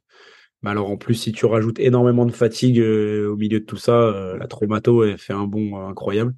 [0.63, 3.77] Mais alors en plus, si tu rajoutes énormément de fatigue euh, au milieu de tout
[3.77, 6.35] ça, euh, la traumato fait un bond euh, incroyable.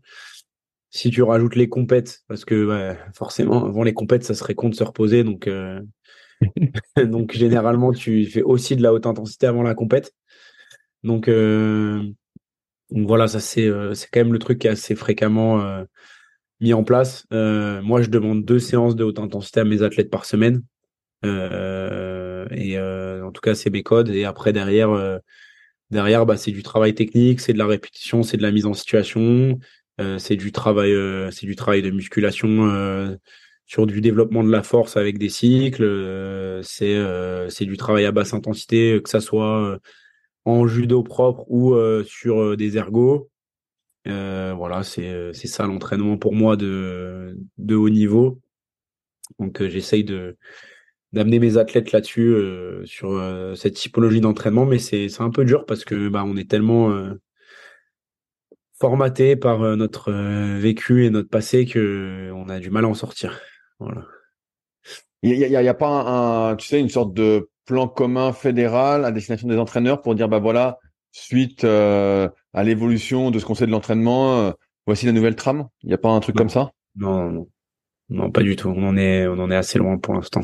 [0.90, 4.74] Si tu rajoutes les compètes, parce que forcément avant les compètes, ça serait con de
[4.74, 5.48] se reposer, donc
[6.96, 10.14] donc généralement tu fais aussi de la haute intensité avant la compète.
[11.04, 15.84] Donc, donc voilà, ça c'est quand même le truc qui est assez fréquemment
[16.60, 17.26] mis en place.
[17.30, 20.62] moi, je demande deux séances de haute intensité à mes athlètes par semaine.
[21.24, 24.10] Euh, et euh, en tout cas, c'est mes codes.
[24.10, 25.18] Et après, derrière, euh,
[25.90, 28.74] derrière, bah, c'est du travail technique, c'est de la répétition, c'est de la mise en
[28.74, 29.58] situation,
[30.18, 30.92] c'est du travail,
[31.32, 33.18] c'est du travail de musculation
[33.66, 36.60] sur du développement de la force avec des cycles.
[36.62, 36.96] c'est
[37.50, 39.78] c'est du travail à basse intensité, que ça soit
[40.44, 43.28] en judo propre ou sur des ergos.
[44.06, 48.40] voilà, c'est c'est ça l'entraînement pour moi de de haut niveau.
[49.40, 50.36] Donc j'essaye de
[51.12, 55.44] d'amener mes athlètes là-dessus euh, sur euh, cette typologie d'entraînement mais c'est c'est un peu
[55.44, 57.14] dur parce que bah on est tellement euh,
[58.78, 63.40] formaté par notre vécu et notre passé que on a du mal à en sortir.
[63.80, 64.04] Voilà.
[65.22, 69.04] Il y a, y a, pas un, tu sais une sorte de plan commun fédéral
[69.04, 70.78] à destination des entraîneurs pour dire bah voilà
[71.10, 72.30] suite à
[72.62, 74.52] l'évolution de ce qu'on sait de l'entraînement
[74.86, 75.66] voici la nouvelle trame?
[75.82, 76.70] Il y a pas un truc comme ça?
[76.94, 77.48] Non, non.
[78.10, 78.68] Non pas du tout.
[78.68, 80.42] On en est on en est assez loin pour l'instant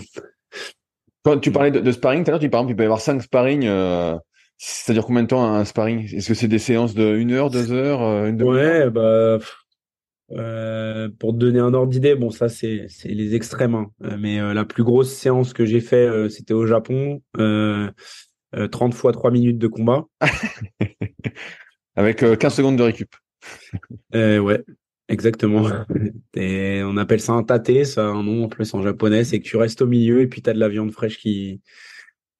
[1.25, 3.01] quand tu parlais de, sparring, tout à l'heure, tu, par exemple, il peut y avoir
[3.01, 3.67] cinq sparring.
[3.67, 4.17] Euh,
[4.89, 6.05] dure combien de temps un sparring?
[6.15, 9.39] Est-ce que c'est des séances de une heure, deux heures, euh, une Ouais, bah,
[10.33, 13.75] euh, pour te donner un ordre d'idée, bon, ça c'est les extrêmes.
[13.75, 13.91] Hein.
[14.19, 17.23] Mais euh, la plus grosse séance que j'ai fait, c'était au Japon.
[18.71, 20.05] 30 fois 3 minutes de combat.
[21.97, 23.15] avec 15 secondes de récup.
[24.13, 24.65] ouais,
[25.09, 25.69] exactement.
[26.35, 29.41] Et on appelle ça un tate, ça a un nom en plus en japonais, c'est
[29.41, 31.61] que tu restes au milieu et puis tu as de la viande fraîche qui,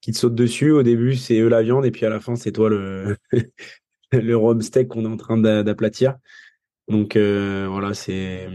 [0.01, 0.71] qui te saute dessus.
[0.71, 3.17] Au début, c'est eux la viande et puis à la fin, c'est toi le,
[4.11, 6.15] le rhum steak qu'on est en train d'aplatir.
[6.87, 8.47] Donc euh, voilà, c'est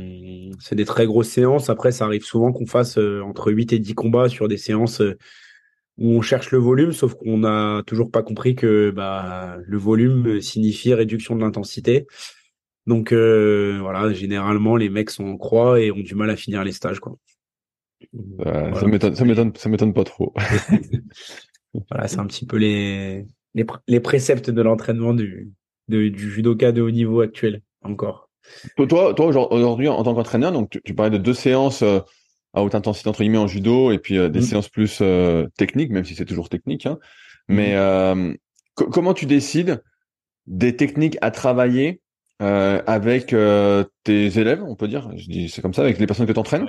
[0.61, 1.69] c'est des très grosses séances.
[1.69, 5.01] Après, ça arrive souvent qu'on fasse euh, entre 8 et 10 combats sur des séances
[5.01, 5.17] euh,
[5.99, 10.41] où on cherche le volume, sauf qu'on n'a toujours pas compris que bah, le volume
[10.41, 12.07] signifie réduction de l'intensité.
[12.87, 16.73] Donc voilà, généralement les mecs sont en croix et ont du mal à finir les
[16.73, 17.17] stages quoi.
[18.15, 20.35] Ça m'étonne, ça m'étonne, ça m'étonne pas trop.
[21.91, 25.53] voilà, c'est un petit peu les les, les préceptes de l'entraînement du,
[25.89, 28.29] du judoka de haut niveau actuel encore.
[28.77, 32.01] Toi, toi aujourd'hui, en tant qu'entraîneur, donc tu, parlais de deux séances euh,
[32.55, 34.45] à haute intensité entre guillemets en judo et puis euh, des mm.
[34.45, 36.87] séances plus euh, techniques, même si c'est toujours technique.
[36.87, 36.99] Hein.
[37.49, 37.55] Mm.
[37.55, 38.37] Mais
[38.75, 39.83] comment tu décides
[40.47, 42.01] des techniques à travailler
[42.41, 43.35] avec
[44.05, 46.39] tes élèves, on peut dire, je dis c'est comme ça, avec les personnes que tu
[46.39, 46.67] entraînes.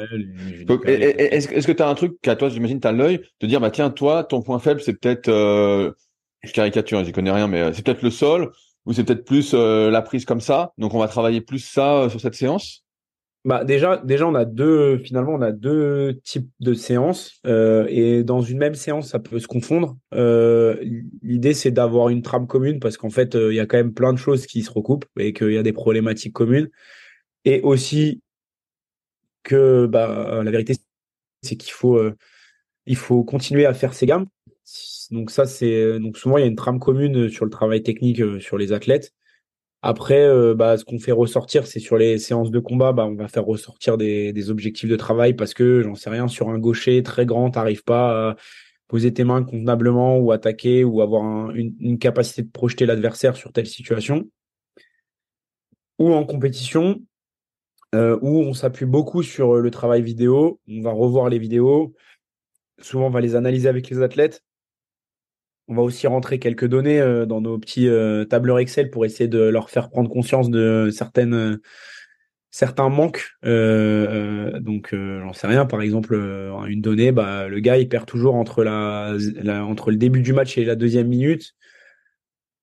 [0.85, 3.71] Est-ce que tu as un truc qu'à toi, j'imagine, tu as l'œil, de dire, bah
[3.71, 8.01] tiens, toi, ton point faible, c'est peut-être, je caricature, j'y connais rien, mais c'est peut-être
[8.01, 8.51] le sol,
[8.85, 10.73] ou c'est peut-être plus euh, la prise comme ça.
[10.77, 12.83] Donc on va travailler plus ça euh, sur cette séance
[13.43, 18.23] bah déjà, déjà on a deux finalement on a deux types de séances euh, et
[18.23, 19.97] dans une même séance ça peut se confondre.
[21.21, 24.13] L'idée c'est d'avoir une trame commune parce qu'en fait il y a quand même plein
[24.13, 26.69] de choses qui se recoupent et qu'il y a des problématiques communes
[27.45, 28.21] et aussi
[29.43, 30.75] que bah la vérité
[31.41, 31.99] c'est qu'il faut
[32.85, 34.27] il faut continuer à faire ses gammes
[35.11, 38.21] donc ça, c'est donc souvent il y a une trame commune sur le travail technique
[38.21, 39.13] euh, sur les athlètes.
[39.83, 43.15] Après, euh, bah, ce qu'on fait ressortir, c'est sur les séances de combat, bah, on
[43.15, 47.01] va faire ressortir des, objectifs de travail parce que j'en sais rien sur un gaucher
[47.01, 48.35] très grand, t'arrives pas à
[48.87, 53.65] poser tes mains convenablement ou attaquer ou avoir une, capacité de projeter l'adversaire sur telle
[53.65, 54.29] situation.
[55.97, 56.99] Ou en compétition,
[57.95, 60.59] euh, où on s'appuie beaucoup sur le travail vidéo.
[60.67, 61.93] On va revoir les vidéos.
[62.79, 64.43] Souvent, on va les analyser avec les athlètes
[65.71, 69.29] on va aussi rentrer quelques données euh, dans nos petits euh, tableurs Excel pour essayer
[69.29, 71.61] de leur faire prendre conscience de euh,
[72.51, 73.31] certains manques.
[73.41, 75.65] donc, j'en sais rien.
[75.65, 76.13] Par exemple,
[76.67, 80.75] une donnée, bah, le gars il perd toujours entre le début du match et la
[80.75, 81.53] deuxième minute,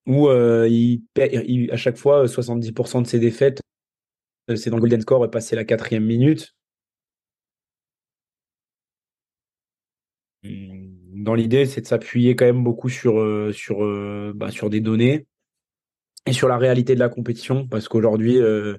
[0.06, 1.32] où il, perd,
[1.72, 3.62] à chaque fois 70% de ses défaites,
[4.54, 6.54] c'est dans le golden score et passer la quatrième minute.
[11.34, 15.26] L'idée, c'est de s'appuyer quand même beaucoup sur, euh, euh, bah, sur des données
[16.26, 18.76] et sur la réalité de la compétition, parce qu'aujourd'hui, euh,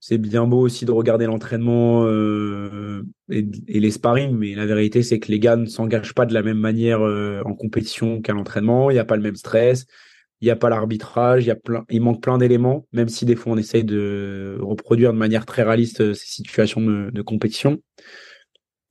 [0.00, 5.32] c'est bien beau aussi de regarder l'entraînement et, les sparring, mais la vérité, c'est que
[5.32, 8.90] les gars ne s'engagent pas de la même manière en compétition qu'à l'entraînement.
[8.90, 9.86] Il n'y a pas le même stress,
[10.40, 11.50] il n'y a pas l'arbitrage,
[11.90, 15.62] il manque plein d'éléments, même si des fois on essaye de reproduire de manière très
[15.62, 17.80] réaliste ces situations de compétition.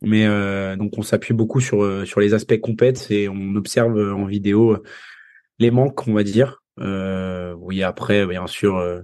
[0.05, 3.97] Mais euh, donc on s'appuie beaucoup sur euh, sur les aspects compètes et on observe
[3.97, 4.77] euh, en vidéo
[5.59, 6.61] les manques, on va dire.
[6.77, 9.03] oui, après, bien sûr,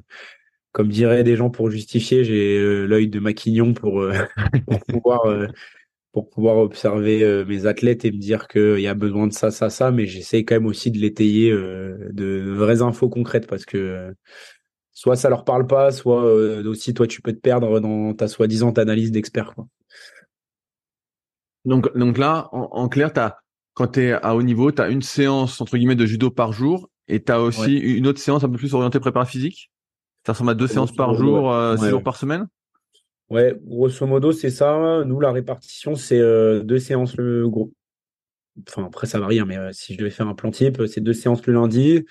[0.74, 4.06] comme diraient des gens pour justifier, j'ai l'œil de Maquignon pour,
[4.68, 5.22] pour pouvoir
[6.12, 9.70] pour pouvoir observer mes athlètes et me dire qu'il y a besoin de ça, ça,
[9.70, 14.14] ça, mais j'essaie quand même aussi de l'étayer de vraies infos concrètes parce que
[14.92, 16.24] soit ça leur parle pas, soit
[16.66, 19.56] aussi toi tu peux te perdre dans ta soi-disant analyse d'expert.
[19.56, 19.68] Quoi.
[21.66, 23.38] Donc, donc là, en, clair, as,
[23.74, 26.54] quand tu es à haut niveau, tu as une séance entre guillemets de judo par
[26.54, 29.72] jour et tu as aussi une autre séance un peu plus orientée prépa physique.
[30.26, 32.48] Ça ressemble à deux séances par jour, euh, six jours par semaine?
[33.30, 35.04] Ouais, grosso modo, c'est ça.
[35.06, 37.72] Nous, la répartition, c'est euh, deux séances le gros.
[38.68, 41.02] Enfin, après, ça varie, hein, mais euh, si je devais faire un plan type, c'est
[41.02, 42.06] deux séances le lundi,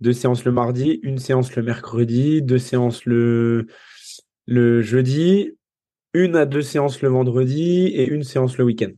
[0.00, 3.66] deux séances le mardi, une séance le mercredi, deux séances le,
[4.46, 5.52] le jeudi,
[6.14, 8.90] une à deux séances le vendredi et une séance le week-end.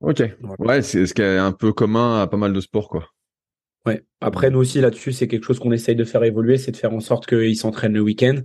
[0.00, 0.22] Ok.
[0.58, 3.08] Ouais, c'est ce qui est un peu commun à pas mal de sports, quoi.
[3.86, 4.02] Ouais.
[4.20, 6.92] Après, nous aussi, là-dessus, c'est quelque chose qu'on essaye de faire évoluer, c'est de faire
[6.92, 8.40] en sorte qu'ils s'entraînent le week-end.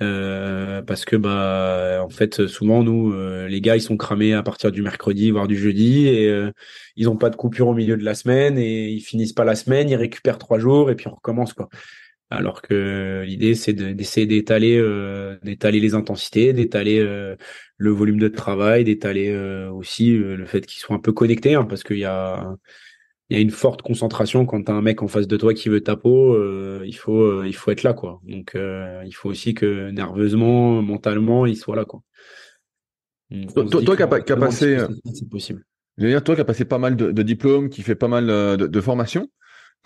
[0.00, 4.42] Euh, parce que bah en fait souvent nous euh, les gars ils sont cramés à
[4.42, 6.50] partir du mercredi voire du jeudi et euh,
[6.96, 9.54] ils ont pas de coupure au milieu de la semaine et ils finissent pas la
[9.54, 11.68] semaine ils récupèrent trois jours et puis on recommence quoi
[12.32, 17.36] alors que l'idée c'est d'essayer d'étaler euh, d'étaler les intensités, d'étaler euh,
[17.76, 21.64] le volume de travail, d'étaler euh, aussi le fait qu'ils soient un peu connectés, hein,
[21.64, 22.56] parce qu'il y a
[23.28, 25.68] il y a une forte concentration quand t'as un mec en face de toi qui
[25.68, 26.36] veut ta peau,
[26.84, 28.20] il faut il faut être là quoi.
[28.24, 32.02] Donc il faut aussi que nerveusement, mentalement, il soit là quoi.
[33.54, 34.78] toi, qui as, passé,
[35.14, 35.64] c'est possible.
[35.98, 38.26] Je veux dire, toi qui as passé pas mal de, diplômes, qui fait pas mal
[38.26, 39.28] de, de formations,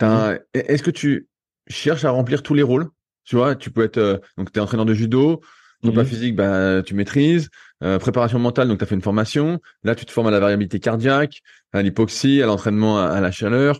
[0.01, 0.35] mmh.
[0.53, 1.27] est-ce que tu
[1.67, 2.87] cherches à remplir tous les rôles.
[3.23, 5.41] Tu vois, tu peux être euh, donc tu es entraîneur de judo,
[5.81, 6.07] prépa Mhm.
[6.07, 7.49] physique, bah tu maîtrises,
[7.83, 9.59] euh, préparation mentale, donc tu as fait une formation.
[9.83, 11.41] Là, tu te formes à la variabilité cardiaque,
[11.73, 13.79] à l'hypoxie, à l'entraînement à, à la chaleur,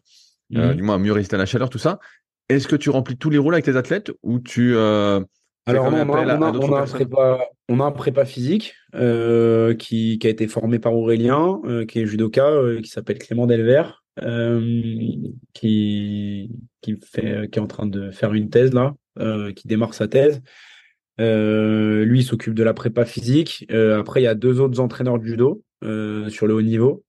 [0.56, 0.76] euh, Mhm.
[0.76, 2.00] du moins à mieux résister à la chaleur, tout ça.
[2.50, 6.06] Est-ce que tu remplis tous les rôles avec tes athlètes ou tu Alors on a,
[6.06, 10.28] on a- à on a un prépa, on a un prépa physique euh, qui, qui
[10.28, 13.84] a été formé par Aurélien, euh, qui est judoka, euh, qui s'appelle Clément Delver,
[14.22, 14.62] euh,
[15.54, 16.50] qui,
[16.96, 20.08] qui fait, qui est en train de faire une thèse là, euh, qui démarre sa
[20.08, 20.42] thèse.
[21.20, 23.66] Euh, lui, il s'occupe de la prépa physique.
[23.72, 27.04] Euh, après, il y a deux autres entraîneurs de judo euh, sur le haut niveau.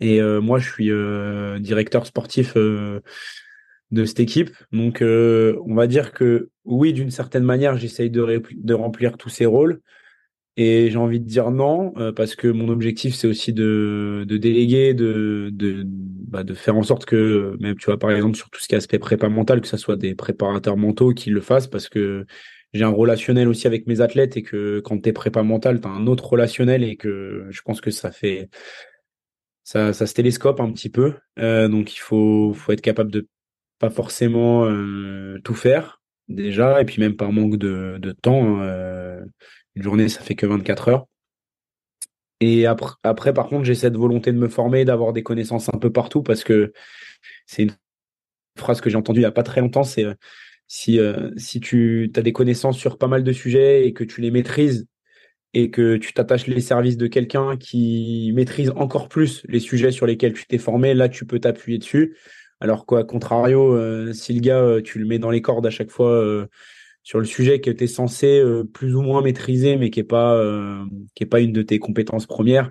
[0.00, 3.00] Et euh, moi, je suis euh, directeur sportif euh,
[3.90, 4.50] de cette équipe.
[4.72, 9.46] Donc, euh, on va dire que oui, d'une certaine manière, j'essaye de remplir tous ces
[9.46, 9.80] rôles.
[10.60, 14.36] Et j'ai envie de dire non, euh, parce que mon objectif, c'est aussi de, de
[14.38, 18.50] déléguer, de, de, bah, de faire en sorte que, même tu vois, par exemple, sur
[18.50, 21.40] tout ce qui est aspect prépa mental, que ce soit des préparateurs mentaux qui le
[21.40, 22.26] fassent, parce que
[22.72, 26.08] j'ai un relationnel aussi avec mes athlètes et que quand t'es prépa mental, t'as un
[26.08, 28.48] autre relationnel et que je pense que ça fait,
[29.62, 31.14] ça, ça se télescope un petit peu.
[31.38, 33.28] Euh, donc il faut, faut être capable de
[33.78, 38.60] pas forcément euh, tout faire déjà, et puis même par manque de, de temps.
[39.78, 41.06] Une journée, ça fait que 24 heures.
[42.40, 45.78] Et après, après, par contre, j'ai cette volonté de me former, d'avoir des connaissances un
[45.78, 46.72] peu partout, parce que
[47.46, 47.72] c'est une
[48.56, 50.14] phrase que j'ai entendue il y a pas très longtemps, c'est euh,
[50.68, 54.20] si, euh, si tu as des connaissances sur pas mal de sujets et que tu
[54.20, 54.86] les maîtrises
[55.54, 60.06] et que tu t'attaches les services de quelqu'un qui maîtrise encore plus les sujets sur
[60.06, 62.16] lesquels tu t'es formé, là, tu peux t'appuyer dessus.
[62.60, 65.70] Alors qu'à contrario, euh, si le gars, euh, tu le mets dans les cordes à
[65.70, 66.46] chaque fois
[67.08, 70.04] sur le sujet que tu es censé euh, plus ou moins maîtriser, mais qui est
[70.04, 72.70] pas euh, qui est pas une de tes compétences premières,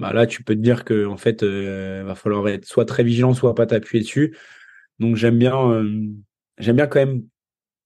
[0.00, 3.04] bah là, tu peux te dire que en fait, euh, va falloir être soit très
[3.04, 4.36] vigilant, soit pas t'appuyer dessus.
[4.98, 5.88] Donc j'aime bien, euh,
[6.58, 7.22] j'aime bien quand même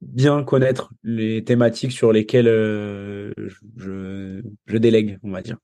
[0.01, 3.33] bien connaître les thématiques sur lesquelles euh,
[3.77, 5.59] je, je délègue, on va dire.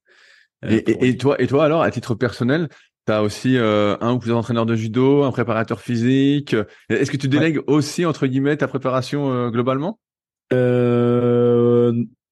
[0.66, 2.68] Euh, Et, pour- et, toi, et toi alors, à titre personnel,
[3.06, 6.54] tu as aussi euh, un ou plusieurs entraîneurs de judo, un préparateur physique.
[6.90, 9.98] Est-ce que tu délègues aussi, entre guillemets, ta préparation euh, globalement?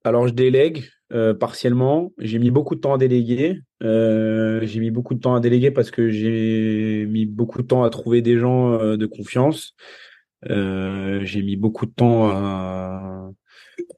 [0.05, 2.13] Alors, je délègue euh, partiellement.
[2.19, 3.61] J'ai mis beaucoup de temps à déléguer.
[3.83, 7.85] Euh, j'ai mis beaucoup de temps à déléguer parce que j'ai mis beaucoup de temps
[7.85, 9.75] à trouver des gens euh, de confiance.
[10.51, 13.31] Euh, j'ai mis beaucoup de temps à,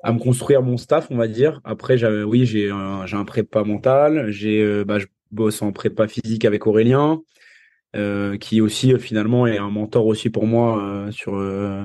[0.03, 1.61] à me construire mon staff, on va dire.
[1.65, 4.31] Après, j'avais, oui, j'ai un, j'ai un prépa mental.
[4.31, 7.23] J'ai, euh, bah, je bosse en prépa physique avec Aurélien,
[7.97, 11.85] euh, qui aussi euh, finalement est un mentor aussi pour moi euh, sur euh,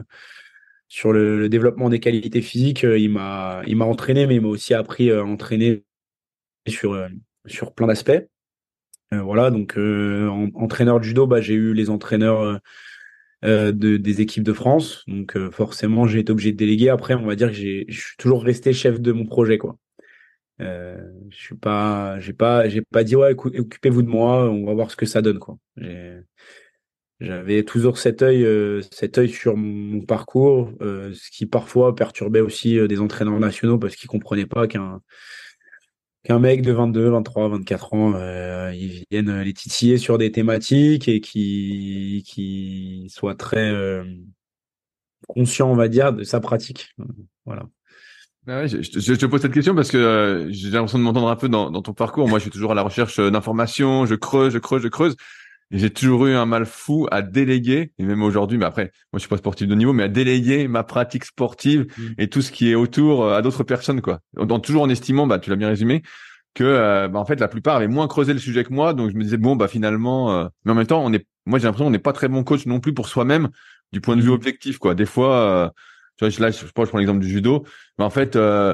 [0.92, 2.84] sur le, le développement des qualités physiques.
[2.84, 5.86] Euh, il m'a il m'a entraîné, mais il m'a aussi appris à entraîner
[6.68, 7.08] sur euh,
[7.46, 8.12] sur plein d'aspects.
[9.14, 12.58] Euh, voilà, donc euh, en, entraîneur de judo, bah, j'ai eu les entraîneurs euh,
[13.46, 15.06] euh, de, des équipes de France.
[15.08, 16.90] Donc euh, forcément, j'ai été obligé de déléguer.
[16.90, 19.78] Après, on va dire que j'ai, je suis toujours resté chef de mon projet, quoi.
[20.60, 24.74] Euh, je suis pas, j'ai pas, j'ai pas dit ouais, occupez-vous de moi, on va
[24.74, 25.58] voir ce que ça donne, quoi.
[27.22, 32.40] J'avais toujours cet œil, euh, cet œil sur mon, parcours, euh, ce qui parfois perturbait
[32.40, 35.02] aussi euh, des entraîneurs nationaux parce qu'ils comprenaient pas qu'un
[36.24, 38.14] qu'un mec de 22, 23, 24 ans,
[38.72, 43.74] ils viennent les titiller sur des thématiques et qui qui soit très
[45.28, 46.96] conscient, on va dire, de sa pratique.
[47.46, 47.64] Voilà.
[48.48, 51.50] Ah ouais, je, te pose cette question parce que j'ai l'impression de m'entendre un peu
[51.50, 52.28] dans, ton parcours.
[52.28, 55.16] Moi, je suis toujours à la recherche d'informations, je creuse, je creuse, je creuse.
[55.72, 59.20] J'ai toujours eu un mal fou à déléguer, et même aujourd'hui, mais après, moi je
[59.20, 62.02] suis pas sportif de niveau, mais à déléguer ma pratique sportive Mm.
[62.18, 64.20] et tout ce qui est autour euh, à d'autres personnes, quoi.
[64.64, 66.02] Toujours en estimant, bah tu l'as bien résumé,
[66.54, 69.12] que euh, bah, en fait la plupart avaient moins creusé le sujet que moi, donc
[69.12, 71.66] je me disais bon bah finalement, euh, mais en même temps on est, moi j'ai
[71.66, 73.48] l'impression qu'on n'est pas très bon coach non plus pour soi-même
[73.94, 74.34] du point de vue Mm.
[74.34, 74.94] objectif, quoi.
[74.96, 75.70] Des fois, euh,
[76.18, 77.64] tu vois, je- là je, je prends je prends l'exemple du judo,
[77.98, 78.36] mais en fait.
[78.36, 78.74] euh,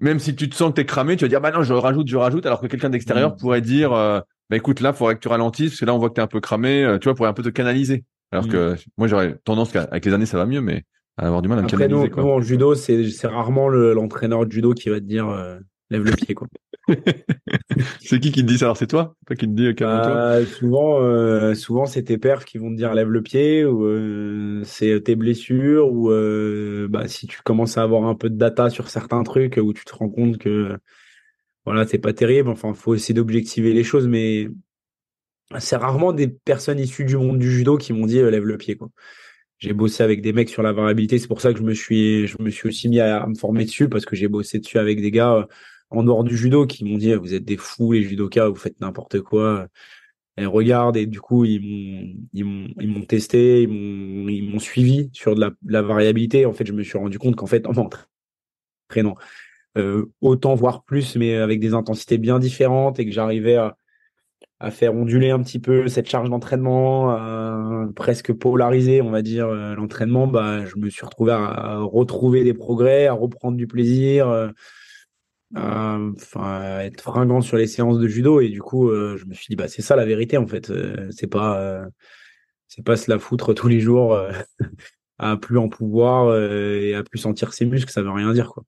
[0.00, 2.08] même si tu te sens que t'es cramé, tu vas dire bah non, je rajoute,
[2.08, 3.36] je rajoute, alors que quelqu'un d'extérieur Mm.
[3.36, 6.10] pourrait dire euh, bah écoute, là, faudrait que tu ralentisses, parce que là, on voit
[6.10, 8.04] que t'es un peu cramé, euh, tu vois, pour un peu te canaliser.
[8.32, 8.48] Alors Mm.
[8.48, 10.84] que moi, j'aurais tendance qu'à- avec les années, ça va mieux, mais
[11.16, 12.28] à avoir du mal à me Après, nous, canaliser, nous quoi.
[12.28, 15.58] en judo, c'est rarement le- l'entraîneur de judo qui va te dire euh,
[15.90, 16.46] lève le pied, quoi.
[18.00, 18.66] C'est qui qui te dit ça?
[18.66, 19.14] Alors, c'est toi?
[19.26, 22.70] Toi qui te dis, euh, calme-toi Bah, souvent, euh, souvent c'est tes perfs qui vont
[22.70, 27.42] te dire lève le pied ou euh, c'est tes blessures ou euh, bah, si tu
[27.42, 30.38] commences à avoir un peu de data sur certains trucs où tu te rends compte
[30.38, 30.78] que
[31.64, 32.48] voilà c'est pas terrible.
[32.50, 34.48] Enfin, faut essayer d'objectiver les choses, mais
[35.58, 38.58] c'est rarement des personnes issues du monde du judo qui m'ont dit euh, lève le
[38.58, 38.90] pied quoi.
[39.58, 42.26] J'ai bossé avec des mecs sur la variabilité, c'est pour ça que je me suis
[42.26, 45.00] je me suis aussi mis à, me former dessus parce que j'ai bossé dessus avec
[45.00, 45.46] des gars euh,
[45.90, 48.80] en dehors du judo qui m'ont dit vous êtes des fous les judokas, vous faites
[48.80, 49.68] n'importe quoi.
[50.36, 54.50] elles regardent et du coup ils m'ont ils m'ont ils m'ont testé, ils m'ont ils
[54.50, 56.46] m'ont suivi sur de la, la, variabilité.
[56.46, 59.16] En fait, je me suis rendu compte qu'en fait en m'entraînant
[60.20, 63.56] autant voire plus, mais avec des intensités bien différentes et que j'arrivais
[64.60, 67.18] à faire onduler un petit peu cette charge d'entraînement,
[67.94, 72.54] presque polariser, on va dire, euh, l'entraînement, bah, je me suis retrouvé à, retrouver des
[72.54, 74.48] progrès, à reprendre du plaisir, euh,
[75.54, 78.40] à, être fringant sur les séances de judo.
[78.40, 80.72] Et du coup, euh, je me suis dit, bah, c'est ça la vérité, en fait.
[81.10, 81.84] c'est pas,
[82.68, 84.18] c'est pas se la foutre tous les jours
[85.18, 88.64] à plus en pouvoir et à plus sentir ses muscles, ça veut rien dire, quoi.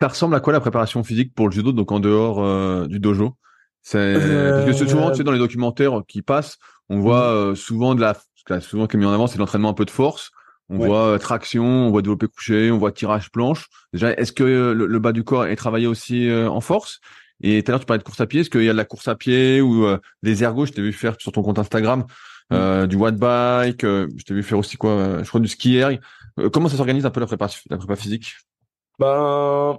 [0.00, 3.36] Ça ressemble à quoi la préparation physique pour le judo, donc en dehors du dojo?
[3.82, 6.58] C'est parce que souvent, tu sais, dans les documentaires qui passent,
[6.90, 7.36] on voit mhm.
[7.36, 9.90] euh, souvent de la, souvent qui est mis en avant, c'est l'entraînement un peu de
[9.90, 10.30] force.
[10.72, 13.68] On voit euh, traction, on voit développer couché, on voit tirage planche.
[13.92, 17.00] Déjà, est-ce que euh, le, bas du corps est travaillé aussi en force?
[17.42, 18.40] Et tout à l'heure, tu parlais de course à pied.
[18.40, 19.86] Est-ce qu'il y a de la course à pied ou
[20.22, 22.04] des ergos Je t'ai vu faire sur ton compte Instagram
[22.50, 22.86] mhm.
[22.86, 23.82] du watt bike.
[23.82, 25.98] je t'ai vu faire aussi quoi Je crois du ski air.
[26.52, 28.36] comment ça s'organise un peu la prépa, la prépa physique?
[28.98, 29.78] Ben,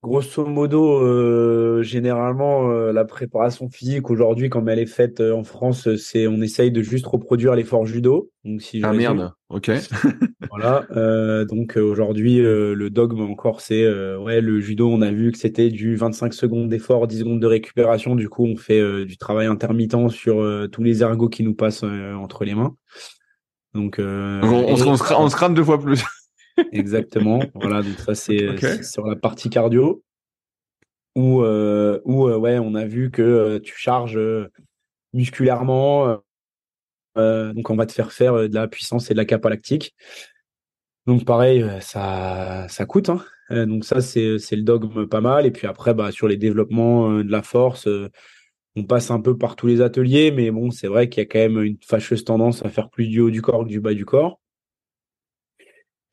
[0.00, 5.42] Grosso modo, euh, généralement, euh, la préparation physique aujourd'hui, comme elle est faite euh, en
[5.42, 8.30] France, c'est on essaye de juste reproduire l'effort judo.
[8.44, 9.72] Donc, si ah merde, ok.
[10.52, 10.86] voilà.
[11.46, 13.84] donc aujourd'hui, le dogme encore, c'est
[14.16, 14.88] ouais le judo.
[14.88, 18.14] On a vu que c'était du 25 secondes d'effort, 10 secondes de récupération.
[18.14, 22.44] Du coup, on fait du travail intermittent sur tous les ergots qui nous passent entre
[22.44, 22.76] les mains.
[23.74, 26.04] Donc, on, on, se, on se crame deux fois plus.
[26.72, 27.40] Exactement.
[27.54, 30.02] voilà, donc ça c'est sur la partie cardio
[31.18, 34.20] où, euh, où euh, ouais, on a vu que euh, tu charges
[35.12, 36.18] musculairement.
[37.16, 39.94] donc on va te faire faire de la puissance et de la capalactique.
[41.06, 43.08] Donc pareil, ça, ça coûte.
[43.08, 43.66] Hein.
[43.66, 45.46] donc ça c'est le dogme pas mal.
[45.46, 47.88] Et puis après, bah, sur les développements de la force,
[48.76, 51.28] on passe un peu par tous les ateliers, mais bon, c'est vrai qu'il y a
[51.28, 53.94] quand même une fâcheuse tendance à faire plus du haut du corps que du bas
[53.94, 54.38] du corps.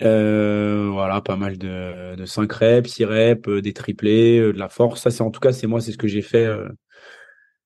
[0.01, 4.59] Euh, voilà, pas mal de, de 5 reps, 6 reps, euh, des triplés, euh, de
[4.59, 5.01] la force.
[5.01, 6.47] Ça, c'est en tout cas, c'est moi, c'est ce que j'ai fait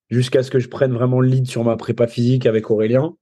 [0.09, 3.15] jusqu'à ce que je prenne vraiment le lead sur ma prépa physique avec Aurélien.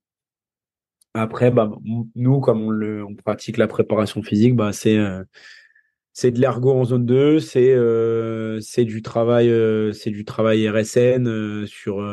[1.13, 1.71] Après, bah,
[2.15, 4.97] nous, comme on, le, on pratique la préparation physique, bah, c'est
[6.13, 7.75] c'est de l'ergo en zone 2, c'est
[8.61, 9.51] c'est du travail
[9.93, 12.05] c'est du travail RSN sur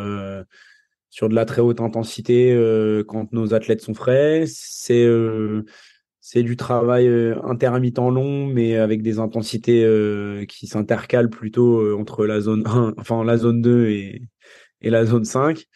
[1.10, 2.56] sur de la très haute intensité
[3.06, 5.06] quand nos athlètes sont frais, c'est
[6.26, 11.98] c'est du travail euh, intermittent long, mais avec des intensités euh, qui s'intercalent plutôt euh,
[12.00, 14.22] entre la zone 1, enfin la zone 2 et,
[14.80, 15.66] et la zone 5.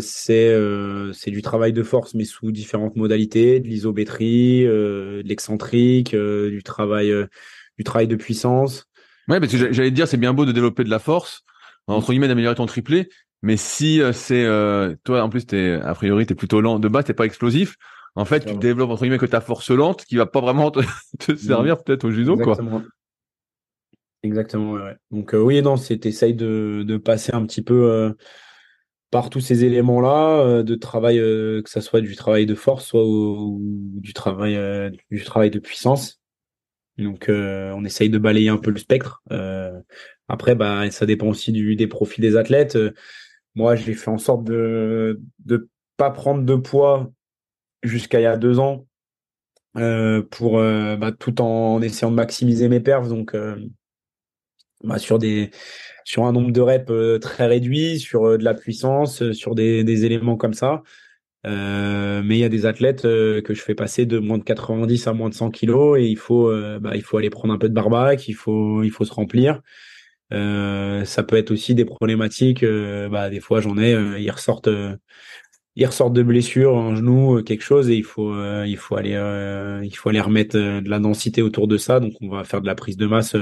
[0.00, 7.12] c'est du travail de force, mais sous différentes modalités, de l'isométrie, de l'excentrique, du travail
[7.76, 8.86] du travail de puissance.
[9.28, 11.42] Ouais, parce que j'allais dire, c'est bien beau de développer de la force,
[11.86, 13.10] entre guillemets d'améliorer ton triplé,
[13.42, 14.46] mais si c'est
[15.04, 17.76] toi en plus t'es a priori t'es plutôt lent de base, t'es pas explosif
[18.18, 20.80] en fait, tu développes entre guillemets que ta force lente qui va pas vraiment te,
[21.32, 21.36] mm.
[21.36, 22.80] servir peut-être au judo, Exactement.
[22.80, 22.82] quoi.
[24.24, 24.96] Exactement, ouais.
[25.12, 28.12] Donc euh, oui et non, c'est t'essayes de, de passer un petit peu euh,
[29.12, 33.04] par tous ces éléments-là euh, de travail, que ça soit du travail de force, soit
[33.04, 34.58] du travail
[35.12, 36.20] du travail de puissance.
[36.98, 39.22] Donc on essaye de balayer un peu le spectre.
[40.26, 42.76] après, bah ça dépend aussi du, des profils des athlètes.
[43.54, 47.12] moi, j'ai fait en sorte de de pas prendre de poids
[47.82, 48.86] jusqu'à il y a deux ans
[49.76, 53.08] euh, pour euh, bah, tout en essayant de maximiser mes perfs.
[53.08, 53.56] Donc euh,
[54.84, 55.18] bah, sur
[56.04, 60.54] sur un nombre de reps très réduit sur de la puissance sur des, éléments comme
[60.54, 60.82] ça.
[61.44, 65.12] Mais il y a des athlètes que je fais passer de moins de 90 à
[65.12, 66.50] moins de 100 kilos et il faut
[66.80, 69.62] bah, il faut aller prendre un peu de barbac il faut se remplir.
[70.30, 74.70] Ça peut être aussi des problématiques des fois j'en ai ils ressortent
[75.78, 78.96] ils ressortent de blessure, un genou, euh, quelque chose, et il faut, euh, il faut
[78.96, 82.00] aller, euh, il faut aller remettre de la densité autour de ça.
[82.00, 83.36] Donc, on va faire de la prise de masse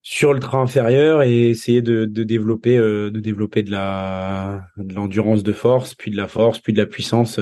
[0.00, 5.42] sur le train inférieur et essayer de, de développer, de développer de la, de l'endurance
[5.42, 7.38] de force, puis de la force, puis de la puissance.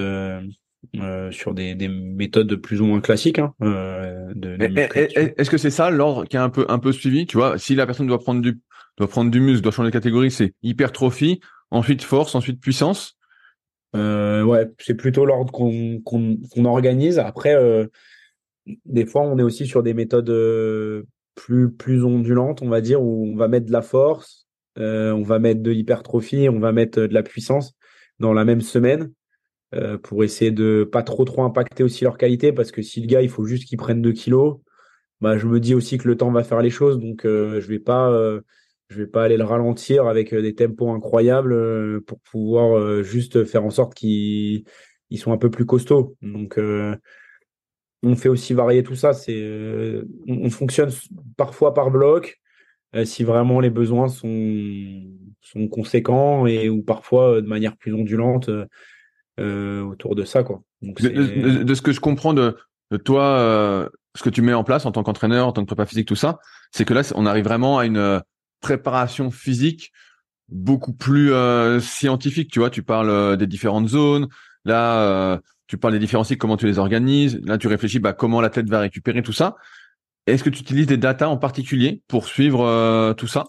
[1.31, 3.39] sur des, des, méthodes plus ou moins classiques.
[3.39, 4.57] Hein, de,
[5.41, 7.77] Est-ce que c'est ça l'ordre qui est un peu un peu suivi Tu vois, si
[7.77, 8.59] la personne doit prendre du
[8.99, 11.41] doit prendre du muscle, doit changer de catégorie, c'est hypertrophie,
[11.71, 13.17] ensuite force, ensuite puissance.
[13.95, 17.19] Euh, ouais, c'est plutôt l'ordre qu'on organise.
[17.19, 17.87] Après, euh,
[18.85, 23.03] des fois, on est aussi sur des méthodes euh, plus plus ondulantes, on va dire,
[23.03, 27.01] où on va mettre de la force, on va mettre de l'hypertrophie, on va mettre
[27.03, 27.75] de la puissance
[28.19, 29.13] dans la même semaine
[30.05, 33.23] pour essayer de pas trop trop impacter aussi leur qualité, parce que si le gars,
[33.23, 34.61] il faut juste qu'il prenne 2 kilos,
[35.21, 37.81] bah je me dis aussi que le temps va faire les choses, donc je vais
[37.81, 38.41] pas
[38.89, 43.71] je vais pas aller le ralentir avec des tempos incroyables pour pouvoir juste faire en
[43.71, 44.65] sorte qu'ils
[45.11, 46.17] ils sont un peu plus costauds.
[46.23, 46.59] Donc
[48.03, 49.13] on fait aussi varier tout ça.
[49.15, 50.91] C'est on, fonctionne
[51.37, 52.41] parfois par bloc
[53.05, 55.03] si vraiment les besoins sont
[55.41, 58.51] sont conséquents et ou parfois de manière plus ondulante
[59.39, 60.63] autour de ça quoi.
[60.83, 62.57] de, ce que je comprends de,
[62.91, 65.87] de toi, ce que tu mets en place en tant qu'entraîneur, en tant que prépa
[65.87, 66.39] physique, tout ça,
[66.71, 68.21] c'est que là, on arrive vraiment à une euh,
[68.65, 69.93] préparation physique
[70.49, 72.51] beaucoup plus euh, scientifique.
[72.51, 74.27] Tu vois, tu parles euh, des différentes zones.
[74.65, 77.39] Là, tu parles des différents cycles, comment tu les organises.
[77.45, 79.57] Là, tu réfléchis, bah, comment l'athlète va récupérer tout ça.
[80.27, 83.45] Est-ce que tu utilises des datas en particulier pour suivre tout ça?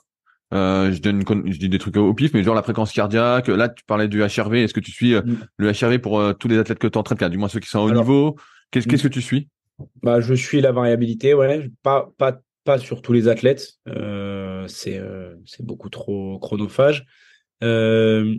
[0.51, 3.47] Je donne je dis des trucs au pif, mais genre la fréquence cardiaque.
[3.47, 4.55] Là, tu parlais du HRV.
[4.55, 5.37] Est-ce que tu suis mm.
[5.55, 7.91] le HRV pour tous les athlètes que tu entraînes, du moins ceux qui sont au
[7.91, 8.35] niveau
[8.71, 9.47] Qu'est-ce qu'est-ce que tu suis?
[10.03, 11.71] Bah, je suis la variabilité, ouais.
[11.83, 13.75] Pas, pas, pas sur tous les athlètes.
[13.87, 17.05] Euh, c'est euh, c'est beaucoup trop chronophage.
[17.63, 18.35] Euh,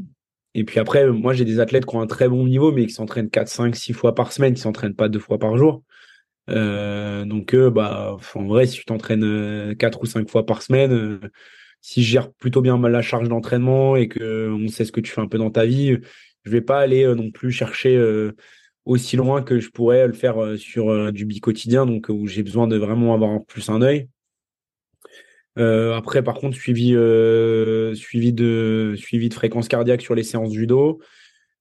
[0.55, 2.93] et puis après, moi, j'ai des athlètes qui ont un très bon niveau, mais qui
[2.93, 5.83] s'entraînent 4, 5, 6 fois par semaine, qui s'entraînent pas deux fois par jour.
[6.49, 11.21] donc, bah, en vrai, si tu t'entraînes 4 ou 5 fois par semaine,
[11.83, 15.13] si je gère plutôt bien la charge d'entraînement et que on sait ce que tu
[15.13, 15.99] fais un peu dans ta vie,
[16.45, 17.99] je vais pas aller non plus chercher
[18.87, 22.77] aussi loin que je pourrais le faire sur du bi-quotidien, donc où j'ai besoin de
[22.77, 24.09] vraiment avoir plus un œil.
[25.59, 26.91] Euh, après, par contre, suivi,
[27.95, 31.01] suivi, de, suivi de fréquence cardiaque sur les séances judo,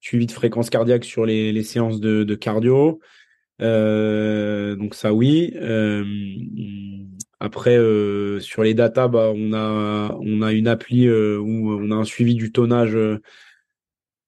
[0.01, 2.99] suivi de fréquence cardiaque sur les, les séances de, cardio.
[3.59, 5.53] donc ça, oui.
[7.39, 7.77] après,
[8.39, 12.35] sur les datas, bah, on a, on a une appli où on a un suivi
[12.35, 12.97] du tonnage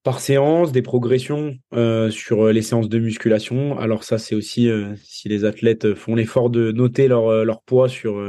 [0.07, 3.77] par séance, des progressions euh, sur euh, les séances de musculation.
[3.77, 7.89] Alors ça, c'est aussi euh, si les athlètes font l'effort de noter leur, leur poids
[7.89, 8.23] sur,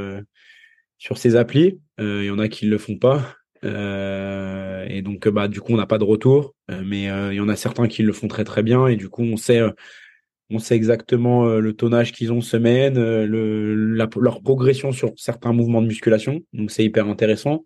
[0.99, 1.81] sur ces applis.
[1.99, 3.35] Il y en a qui ne le font pas.
[3.63, 6.55] et donc, bah, du coup, on n'a pas de retour.
[6.69, 8.87] mais il y en a certains qui le font très très bien.
[8.87, 9.63] Et du coup, on sait,
[10.71, 16.41] exactement le tonnage qu'ils ont semaine, le, leur progression sur certains mouvements de musculation.
[16.53, 17.65] Donc, c'est hyper intéressant.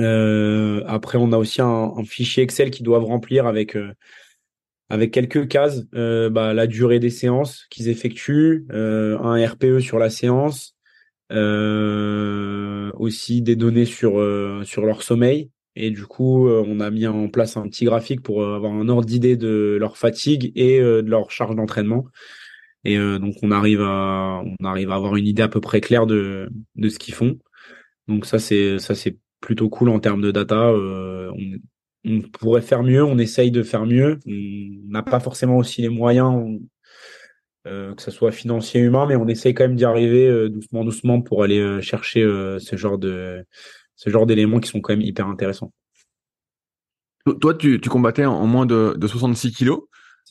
[0.00, 3.92] Euh, après, on a aussi un, fichier Excel qu'ils doivent remplir avec euh,
[4.90, 10.73] quelques cases, euh, bah, la durée des séances qu'ils effectuent, un RPE sur la séance,
[11.30, 14.12] aussi des données sur
[14.64, 15.50] sur leur sommeil.
[15.76, 19.06] Et du coup, on a mis en place un petit graphique pour avoir un ordre
[19.06, 22.06] d'idée de leur fatigue et de leur charge d'entraînement.
[22.84, 26.06] Et donc, on arrive à on arrive à avoir une idée à peu près claire
[26.06, 27.38] de de ce qu'ils font.
[28.08, 30.70] Donc ça, c'est ça c'est plutôt cool en termes de data.
[30.70, 31.30] Euh,
[32.04, 34.18] on, pourrait faire mieux, on essaye de faire mieux.
[34.26, 36.58] On n'a pas forcément aussi les moyens, euh,
[37.64, 41.20] que ce soit financier, humain, mais on essaye quand même d'y arriver euh, doucement, doucement
[41.22, 43.44] pour aller chercher ce genre de
[43.96, 45.72] ce genre d'éléments qui sont quand même hyper intéressants.
[47.40, 49.80] Toi, tu, combattais en moins de, 66 kilos.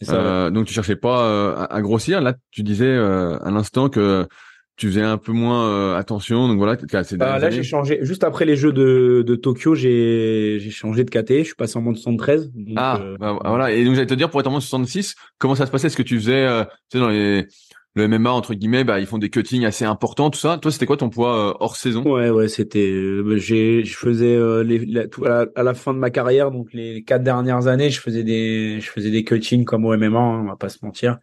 [0.02, 2.22] Ça, donc tu cherchais pas à, grossir.
[2.22, 4.28] Là, tu disais à l'instant que
[4.76, 6.48] tu faisais un peu moins euh, attention.
[6.48, 6.78] Donc voilà,
[7.18, 8.00] bah, là j'ai changé.
[8.02, 11.40] Juste après les Jeux de, de Tokyo, j'ai changé de KT.
[11.40, 12.52] Je suis passé en moins de 73.
[12.76, 13.72] ah, euh, bah, voilà.
[13.72, 15.88] Et donc j'allais te dire pour être en moins de 66, comment ça se passait?
[15.88, 17.48] Est-ce que tu faisais, euh, tu sais, dans les
[17.96, 20.58] le MMA entre guillemets, bah ils font des cuttings assez importants, tout ça.
[20.58, 22.02] Toi, c'était quoi ton poids hors saison?
[22.02, 22.92] Ouais, ouais, c'était.
[23.24, 27.22] Bah, j'ai, je faisais les, tout, à, la, fin de ma carrière, donc les quatre
[27.22, 30.56] dernières années, je faisais des, je faisais des cuttings comme au MMA, hein, on va
[30.56, 31.20] pas se mentir.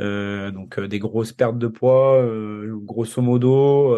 [0.00, 3.96] Euh, donc euh, des grosses pertes de poids, euh, grosso modo.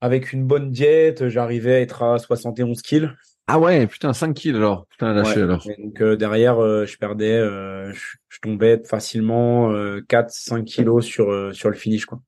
[0.00, 3.12] avec une bonne diète, j'arrivais à être à 71 kills.
[3.50, 4.86] Ah ouais, putain, 5 kills alors.
[4.88, 5.66] Putain, lâché alors.
[5.78, 6.56] donc derrière,
[6.86, 12.20] je perdais, je, tombais facilement 4-5 kilos sur sur le finish quoi.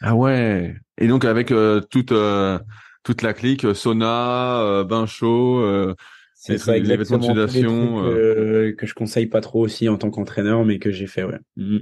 [0.00, 0.76] Ah ouais.
[0.98, 1.48] Et donc avec
[1.90, 2.12] toute
[3.02, 5.94] toute la clique, sauna, bain chaud,
[6.40, 8.04] c'est ça exactement.
[8.04, 8.72] Euh.
[8.72, 11.38] que je conseille pas trop aussi en tant qu'entraîneur, mais que j'ai fait, ouais.
[11.56, 11.78] Mm.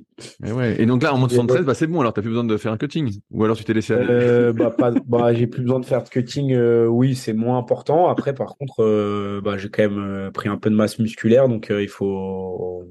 [0.46, 0.80] Et ouais.
[0.80, 2.00] Et donc là, en moins de 73, bah, c'est bon.
[2.00, 4.06] Alors, t'as plus besoin de faire un cutting, ou alors tu t'es laissé aller.
[4.08, 6.54] Euh, bah, pas, bah, j'ai plus besoin de faire de cutting.
[6.54, 8.08] Euh, oui, c'est moins important.
[8.08, 11.70] Après, par contre, euh, bah, j'ai quand même pris un peu de masse musculaire, donc
[11.70, 12.82] il faut,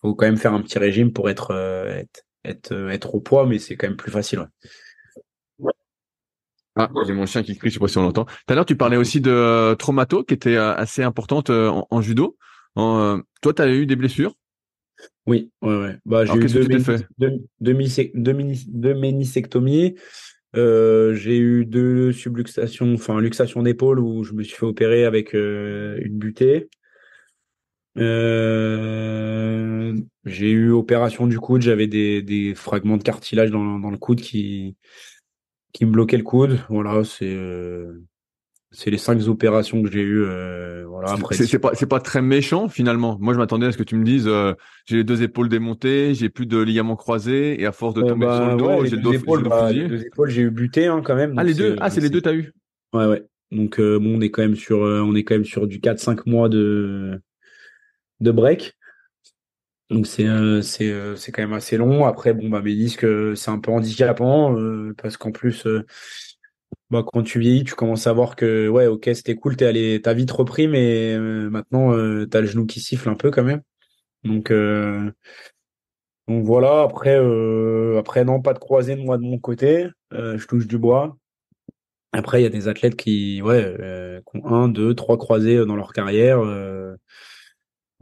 [0.00, 3.58] faut quand même faire un petit régime pour être, être, être, être au poids, mais
[3.58, 4.38] c'est quand même plus facile.
[4.38, 4.46] Ouais.
[6.74, 8.24] Ah, j'ai mon chien qui crie, je sais pas si on l'entend.
[8.24, 11.70] Tout à l'heure, tu parlais aussi de euh, traumato qui était euh, assez importante euh,
[11.90, 12.38] en, judo.
[12.74, 13.22] toi,
[13.54, 14.34] tu as eu des blessures?
[15.26, 15.96] Oui, ouais, ouais.
[16.06, 17.74] Bah, j'ai eu deux,
[18.94, 19.96] ménisectomies.
[20.54, 26.18] j'ai eu deux subluxations, enfin luxation d'épaule où je me suis fait opérer avec une
[26.18, 26.70] butée.
[30.24, 34.22] j'ai eu opération du coude, j'avais des, des fragments de cartilage dans, dans le coude
[34.22, 34.76] qui
[35.72, 36.58] qui me bloquait le coude.
[36.68, 37.36] Voilà, c'est
[38.74, 40.24] c'est les cinq opérations que j'ai eues.
[40.86, 41.34] voilà, après.
[41.34, 43.18] C'est pas c'est pas très méchant finalement.
[43.20, 44.30] Moi, je m'attendais à ce que tu me dises
[44.86, 48.26] j'ai les deux épaules démontées, j'ai plus de ligaments croisés et à force de tomber
[48.26, 51.16] sur le dos, j'ai dos, épaules, bah, les deux épaules, j'ai eu buté hein, quand
[51.16, 51.34] même.
[51.36, 52.52] Ah les deux, ah c'est les deux t'as eu?
[52.92, 53.24] Ouais ouais.
[53.50, 56.48] Donc bon, on est quand même sur on est quand même sur du 4-5 mois
[56.48, 57.20] de
[58.20, 58.74] de break.
[59.92, 62.06] Donc c'est euh, c'est euh, c'est quand même assez long.
[62.06, 64.56] Après bon bah mes disques euh, c'est un peu handicapant
[64.96, 65.66] parce qu'en plus
[66.90, 70.00] bah quand tu vieillis tu commences à voir que ouais ok c'était cool t'es allé
[70.02, 71.90] t'as vite repris mais maintenant
[72.26, 73.62] t'as le genou qui siffle un peu quand même.
[74.24, 74.50] Donc
[76.28, 77.16] donc voilà après
[77.98, 81.16] après non pas de croisé de moi de mon côté je touche du bois.
[82.12, 83.76] Après il y a des athlètes qui ouais
[84.30, 86.40] qui ont un deux trois croisés dans leur carrière.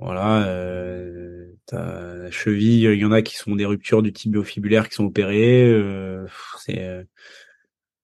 [0.01, 4.95] Voilà, euh, ta cheville, il y en a qui sont des ruptures du tibiofibulaire qui
[4.95, 5.71] sont opérées.
[5.71, 6.27] Euh,
[6.59, 7.05] c'est, euh,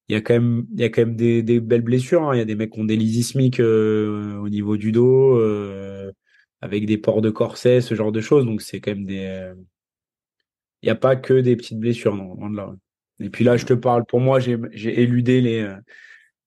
[0.09, 2.23] il y a quand même, il y a quand même des, des belles blessures.
[2.29, 2.35] Hein.
[2.35, 6.13] Il y a des mecs qui ont des lysismiques euh, au niveau du dos, euh,
[6.61, 8.45] avec des ports de corset, ce genre de choses.
[8.45, 9.53] Donc c'est quand même des,
[10.83, 12.75] il n'y a pas que des petites blessures, non, là.
[13.21, 14.05] Et puis là, je te parle.
[14.05, 15.67] Pour moi, j'ai éludé les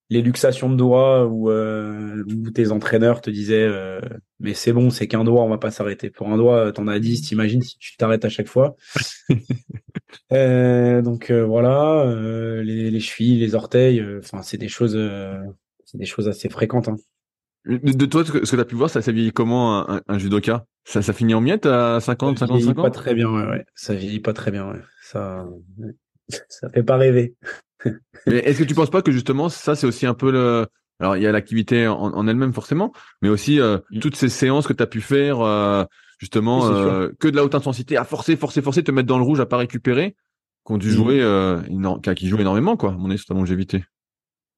[0.09, 3.99] les luxations de doigts où, euh, où tes entraîneurs te disaient euh,
[4.39, 6.99] mais c'est bon c'est qu'un doigt on va pas s'arrêter pour un doigt t'en as
[6.99, 8.75] 10 t'imagines si tu t'arrêtes à chaque fois
[10.31, 14.97] euh, donc euh, voilà euh, les, les, chevilles les orteils enfin c'est des choses
[15.85, 16.97] c'est des choses assez fréquentes hein.
[17.65, 20.65] de, toi ce que, tu as pu voir ça ça vieillit comment un, un, judoka?
[20.85, 23.65] Ça ça finit en miettes à 50 55 ans pas très bien ouais, ouais.
[23.75, 24.81] ça vieillit pas très bien ouais.
[25.03, 25.45] ça
[26.49, 27.35] ça fait pas rêver
[28.27, 30.67] mais est-ce que tu penses pas que justement ça c'est aussi un peu le
[30.99, 33.99] alors il y a l'activité en, elle-même forcément, mais aussi euh, mm.
[33.99, 35.85] toutes ces séances que tu as pu faire euh,
[36.19, 39.23] justement euh, que de la haute intensité à forcer, forcer, forcer, te mettre dans le
[39.23, 40.15] rouge à pas récupérer,
[40.63, 40.91] qu'on dû mm.
[40.91, 42.91] jouer, qui jouent énormément quoi.
[42.91, 43.85] Mon est sur ta longévité.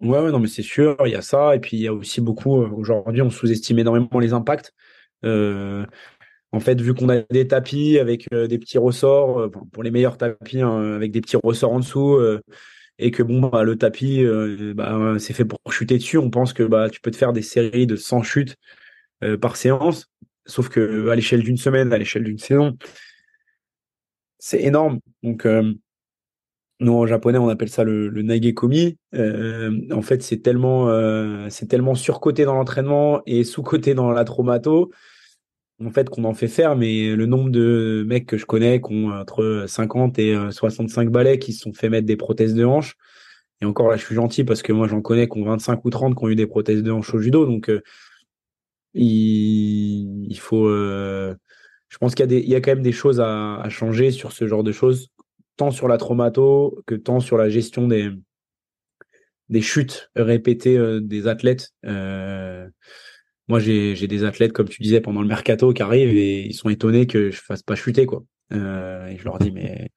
[0.01, 1.93] Ouais, ouais, non mais c'est sûr, il y a ça et puis il y a
[1.93, 4.73] aussi beaucoup aujourd'hui on sous-estime énormément les impacts.
[5.23, 10.59] en fait, vu qu'on a des tapis avec des petits ressorts, pour les meilleurs tapis
[10.59, 12.19] hein, avec des petits ressorts en dessous,
[13.01, 16.53] et que bon bah, le tapis euh, bah, c'est fait pour chuter dessus, on pense
[16.53, 18.55] que bah tu peux te faire des séries de 100 chutes
[19.23, 20.09] euh, par séance,
[20.45, 22.77] sauf que à l'échelle d'une semaine, à l'échelle d'une saison,
[24.37, 24.99] c'est énorme.
[25.23, 25.73] Donc euh,
[26.79, 28.97] nous en japonais on appelle ça le, le nagekomi.
[29.13, 30.87] en fait c'est tellement
[31.49, 34.91] c'est tellement surcoté dans l'entraînement et sous-coté dans la traumato
[35.85, 38.93] en fait qu'on en fait faire, mais le nombre de mecs que je connais qui
[38.93, 42.95] ont entre 50 et 65 balais qui se sont fait mettre des prothèses de hanche.
[43.61, 45.89] Et encore là, je suis gentil parce que moi j'en connais qui ont 25 ou
[45.89, 47.45] 30 qui ont eu des prothèses de hanche au judo.
[47.45, 47.81] Donc euh,
[48.93, 50.67] il, faut.
[50.67, 51.35] Euh,
[51.89, 54.47] je pense qu'il y, a y a quand même des choses à, changer sur ce
[54.47, 55.09] genre de choses,
[55.57, 58.09] tant sur la traumato que tant sur la gestion des,
[59.49, 61.71] des chutes répétées euh, des athlètes.
[61.85, 62.67] Euh,
[63.51, 66.69] moi, j'ai des athlètes, comme tu disais, pendant le mercato qui arrivent et ils sont
[66.69, 68.23] étonnés que je fasse pas chuter, quoi.
[68.53, 69.89] Euh, et je leur dis, mais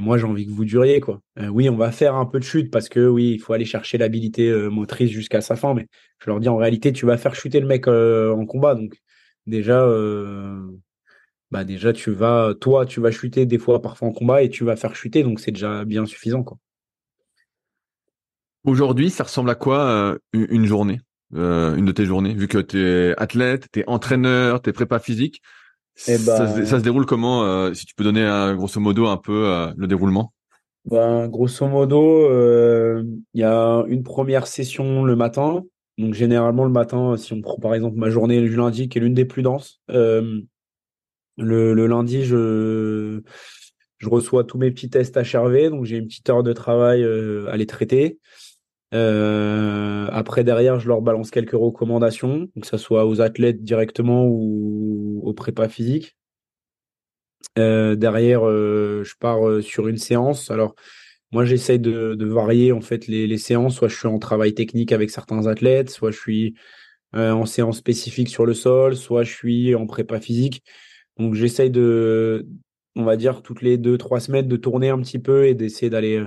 [0.00, 1.20] moi, j'ai envie que vous duriez, quoi.
[1.38, 3.66] Euh, oui, on va faire un peu de chute parce que oui, il faut aller
[3.66, 5.86] chercher l'habilité euh, motrice jusqu'à sa fin, mais
[6.18, 8.94] je leur dis en réalité, tu vas faire chuter le mec en combat, donc
[9.46, 9.86] déjà,
[11.50, 14.64] bah déjà, tu vas, toi, tu vas chuter des fois parfois en combat et tu
[14.64, 16.56] vas faire chuter, donc c'est déjà bien suffisant, quoi.
[18.64, 21.00] Aujourd'hui, ça ressemble à quoi une journée?
[21.34, 24.72] Euh, une de tes journées, vu que tu es athlète, tu es entraîneur, tu es
[24.72, 25.42] prépa physique
[26.08, 29.06] eh ça, se, ça, se, déroule comment euh, Si tu peux donner un, grosso modo
[29.06, 30.32] un peu euh, le déroulement?
[30.86, 32.26] Ben, Grosso modo,
[33.34, 35.62] il y a une première session le matin.
[35.98, 39.00] Donc généralement le matin, si on prend par exemple ma journée du lundi, qui est
[39.00, 40.46] l'une des plus denses, le,
[41.36, 43.20] le, lundi, je,
[43.98, 47.56] je reçois tous mes petits tests HRV, donc j'ai une petite heure de travail à
[47.56, 48.18] les traiter.
[48.92, 55.20] Euh, après, derrière, je leur balance quelques recommandations, que ce soit aux athlètes directement ou
[55.24, 56.16] aux prépa physiques.
[57.58, 60.50] Euh, derrière, euh, je pars euh, sur une séance.
[60.50, 60.74] Alors,
[61.32, 63.76] moi, j'essaye de, varier en fait les, les, séances.
[63.76, 66.54] Soit je suis en travail technique avec certains athlètes, soit je suis
[67.12, 70.62] en séance spécifique sur le sol, soit je suis en prépa physique.
[71.18, 72.46] Donc, j'essaye de,
[72.96, 75.90] on va dire, toutes les deux, trois semaines, de tourner un petit peu et d'essayer
[75.90, 76.24] d'aller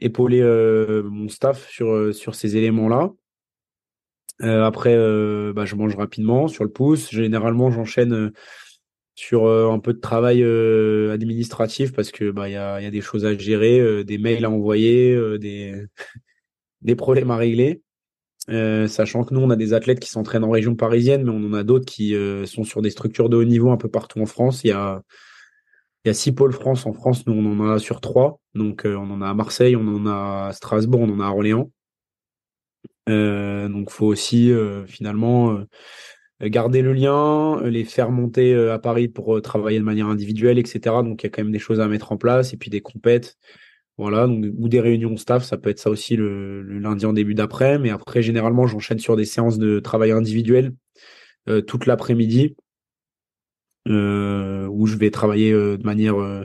[0.00, 3.12] épauler euh, mon staff sur, euh, sur ces éléments-là.
[4.42, 4.96] Euh, après,
[5.52, 7.10] bah, je mange rapidement sur le pouce.
[7.10, 8.32] Généralement, j'enchaîne
[9.14, 10.42] sur un peu de travail
[11.12, 14.50] administratif parce que bah y a, y a, des choses à gérer, des mails à
[14.50, 15.84] envoyer, des
[16.80, 17.82] des problèmes à régler.
[18.48, 21.52] sachant que nous on a des athlètes qui s'entraînent en région parisienne, mais on en
[21.52, 24.64] a d'autres qui sont sur des structures de haut niveau un peu partout en France.
[24.64, 25.02] Il y a
[26.04, 26.86] il y a six pôles France.
[26.86, 28.40] En France, nous, on en a sur trois.
[28.54, 31.30] Donc, on en a à Marseille, on en a à Strasbourg, on en a à
[31.30, 31.70] Orléans.
[33.08, 34.52] Euh, donc, faut aussi
[34.86, 35.60] finalement
[36.42, 40.80] garder le lien, les faire monter à Paris pour travailler de manière individuelle, etc.
[41.02, 42.80] Donc, il y a quand même des choses à mettre en place et puis des
[42.80, 43.36] compètes.
[43.98, 47.78] Voilà, ou des réunions staff, ça peut être ça aussi le, lundi en début d'après.
[47.78, 50.72] Mais après, généralement, j'enchaîne sur des séances de travail individuel
[51.66, 52.69] toute l'après-midi euh,
[53.86, 56.44] où je vais travailler euh, de manière euh,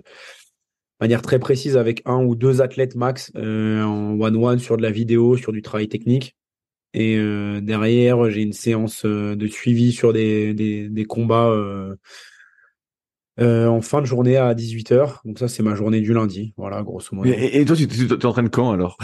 [1.00, 5.38] manière très précise avec un ou deux athlètes max en one-one sur de la vidéo,
[5.38, 6.36] sur du travail technique.
[6.94, 7.18] Et
[7.62, 11.54] derrière, j'ai une séance de suivi sur des, des, des combats
[13.38, 15.18] en fin de journée à 18h.
[15.26, 16.54] Donc ça, c'est ma journée du lundi.
[16.56, 17.30] Voilà, grosso modo.
[17.30, 18.98] Et, et toi, tu t'entraînes quand alors?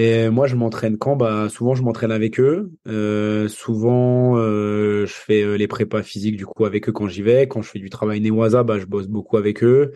[0.00, 1.16] Et moi, je m'entraîne quand?
[1.16, 2.70] Bah, Souvent, je m'entraîne avec eux.
[2.86, 7.22] Euh, souvent, euh, je fais euh, les prépas physiques du coup avec eux quand j'y
[7.22, 7.48] vais.
[7.48, 9.90] Quand je fais du travail Newaza, bah, je bosse beaucoup avec eux.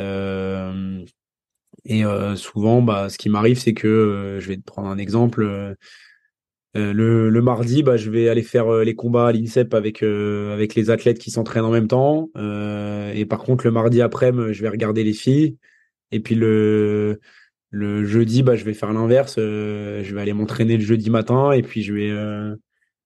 [0.00, 1.04] Euh,
[1.84, 4.98] et euh, souvent, bah, ce qui m'arrive, c'est que euh, je vais te prendre un
[4.98, 5.76] exemple.
[6.74, 10.90] Le, le, mardi, bah, je vais aller faire les combats à l'INSEP avec avec les
[10.90, 12.30] athlètes qui s'entraînent en même temps.
[12.34, 15.56] et par contre, le mardi après, je vais regarder les filles.
[16.10, 17.20] Et puis le
[17.70, 19.36] le jeudi, bah, je vais faire l'inverse.
[19.38, 22.54] Euh, je vais aller m'entraîner le jeudi matin et puis je vais, euh,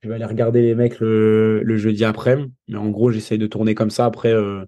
[0.03, 2.39] je vais aller regarder les mecs le, jeudi après.
[2.69, 4.07] Mais en gros, j'essaye de tourner comme ça.
[4.07, 4.65] Après, euh,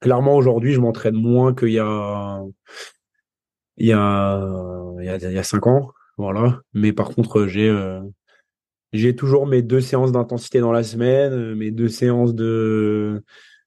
[0.00, 2.42] clairement, aujourd'hui, je m'entraîne moins qu'il y a,
[3.76, 4.40] il y a,
[4.98, 5.90] il y a, il y a cinq ans.
[6.16, 6.60] Voilà.
[6.72, 7.74] Mais par contre, j'ai,
[8.92, 13.22] j'ai toujours mes deux séances d'intensité dans la semaine, mes deux séances de,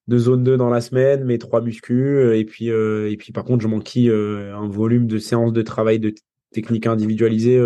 [0.08, 3.32] de zone 2 dans la semaine, mes trois muscles, euh, et puis euh, et puis
[3.32, 6.14] par contre je manquille euh, un volume de séances de travail de
[6.52, 7.62] technique individualisée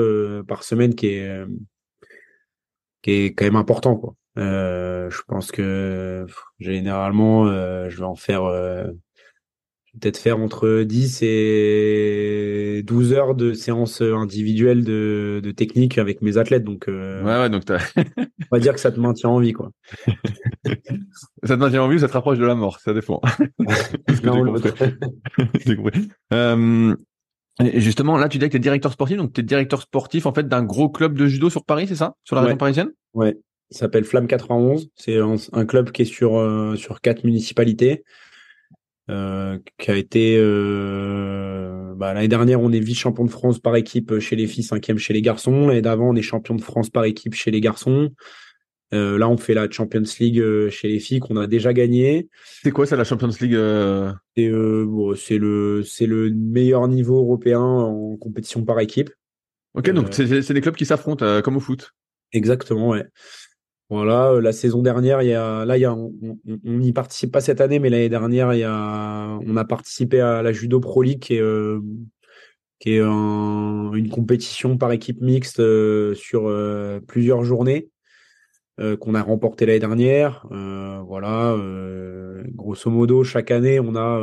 [0.47, 1.45] par semaine qui est
[3.03, 4.15] qui est quand même important quoi.
[4.35, 6.25] je pense que
[6.59, 7.45] généralement
[7.87, 8.45] je vais en faire
[9.99, 16.37] peut-être faire entre 10 et 12 heures de séances individuelles de, de technique avec mes
[16.37, 16.63] athlètes.
[16.63, 17.63] Donc, ouais, ouais, donc
[18.51, 19.71] on va dire que ça te maintient en vie, quoi.
[21.43, 22.79] ça te maintient en vie ou ça te rapproche de la mort?
[22.79, 23.21] Ça dépend.
[26.33, 26.95] euh,
[27.75, 30.33] justement, là, tu dis que tu es directeur sportif, donc tu es directeur sportif en
[30.33, 32.15] fait d'un gros club de judo sur Paris, c'est ça?
[32.23, 32.89] Sur la région parisienne?
[33.13, 33.37] Ouais.
[33.71, 34.89] Il s'appelle Flamme 91.
[34.95, 38.03] C'est un, club qui est sur, euh, sur quatre municipalités.
[39.09, 43.75] Euh, qui a été euh, bah, l'année dernière on est vice champion de France par
[43.75, 45.67] équipe chez les filles, cinquième chez les garçons.
[45.67, 48.11] L'année d'avant on est champion de France par équipe chez les garçons.
[48.93, 52.29] Euh, là on fait la Champions League chez les filles qu'on a déjà gagné.
[52.61, 58.15] C'est quoi ça la Champions League bon, c'est le c'est le meilleur niveau européen en
[58.17, 59.09] compétition par équipe.
[59.73, 61.93] Ok donc c'est des clubs qui s'affrontent comme au foot.
[62.31, 63.05] Exactement ouais.
[63.89, 66.13] Voilà, euh, la saison dernière, il y a, là, on
[66.63, 70.43] n'y participe pas cette année, mais l'année dernière, il y a, on a participé à
[70.43, 71.79] la Judo Pro League, qui est, euh,
[73.93, 76.51] une compétition par équipe mixte euh, sur
[77.07, 77.89] plusieurs journées
[78.99, 80.45] qu'on a remporté l'année dernière.
[80.49, 81.57] voilà,
[82.53, 84.21] grosso modo, chaque année, on a,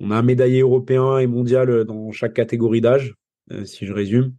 [0.00, 3.14] on a un médaillé européen et mondial dans chaque catégorie d'âge,
[3.64, 4.32] si je résume.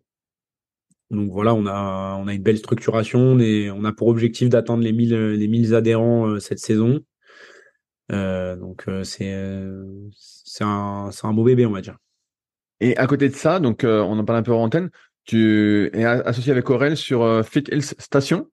[1.09, 3.39] Donc voilà, on a, on a une belle structuration.
[3.39, 6.99] et on a pour objectif d'atteindre les 1000, les 1000 adhérents euh, cette saison.
[8.11, 9.33] Euh, donc euh, c'est
[10.15, 11.97] c'est un, un beau bébé, on va dire.
[12.79, 14.89] Et à côté de ça, donc on en parle un peu en antenne,
[15.23, 18.49] tu es associé avec Aurel sur Fit Health Station?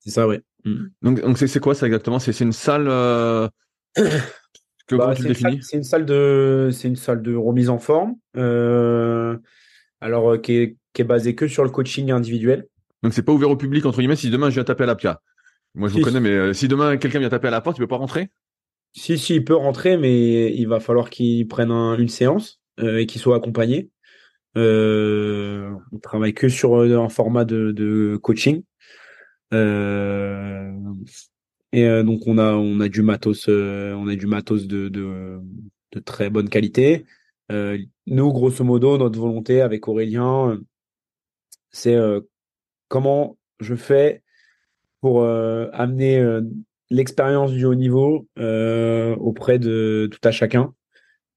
[0.00, 0.38] C'est ça, oui.
[0.64, 0.86] Mm.
[1.02, 2.18] Donc donc c'est quoi ça exactement?
[2.18, 2.84] C'est une salle
[3.94, 8.16] que bah, C'est une salle de c'est une salle de remise en forme.
[10.00, 12.66] alors qui est qui est basé que sur le coaching individuel.
[13.02, 14.94] Donc c'est pas ouvert au public entre guillemets si demain je viens taper à la
[14.94, 15.20] PIA.
[15.74, 17.80] Moi je vous connais mais euh, si demain quelqu'un vient taper à la porte, il
[17.80, 18.28] peut pas rentrer?
[18.94, 23.06] Si si, il peut rentrer mais il va falloir qu'il prenne une séance euh, et
[23.06, 23.90] qu'il soit accompagné.
[24.56, 28.62] Euh, on travaille que sur euh, un format de, de coaching.
[31.72, 35.38] et donc on a on a du matos on a du matos de, de,
[35.92, 37.04] de très bonne qualité.
[37.50, 40.58] nous grosso modo notre volonté avec Aurélien
[41.72, 41.96] c'est
[42.88, 44.22] comment je fais
[45.00, 46.40] pour amener
[46.90, 50.74] l'expérience du haut niveau auprès de tout à chacun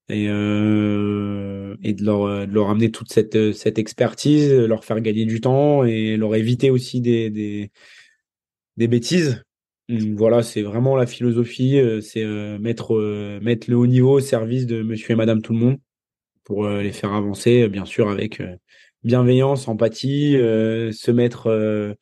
[0.08, 5.40] et, et de, leur, de leur amener toute cette, cette expertise, leur faire gagner du
[5.40, 7.70] temps et leur éviter aussi des, des,
[8.76, 9.42] des bêtises.
[9.88, 12.24] Voilà, c'est vraiment la philosophie, c'est
[12.58, 15.78] mettre, mettre le haut niveau au service de monsieur et madame tout le monde
[16.44, 18.40] pour les faire avancer, bien sûr, avec
[19.04, 21.94] bienveillance, empathie, euh, se mettre euh,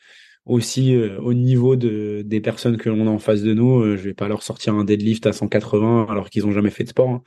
[0.46, 3.96] aussi au niveau de, des personnes que l'on a en face de nous.
[3.96, 6.90] je vais pas leur sortir un deadlift à 180 alors qu'ils ont jamais fait de
[6.90, 7.08] sport.
[7.08, 7.22] Hein.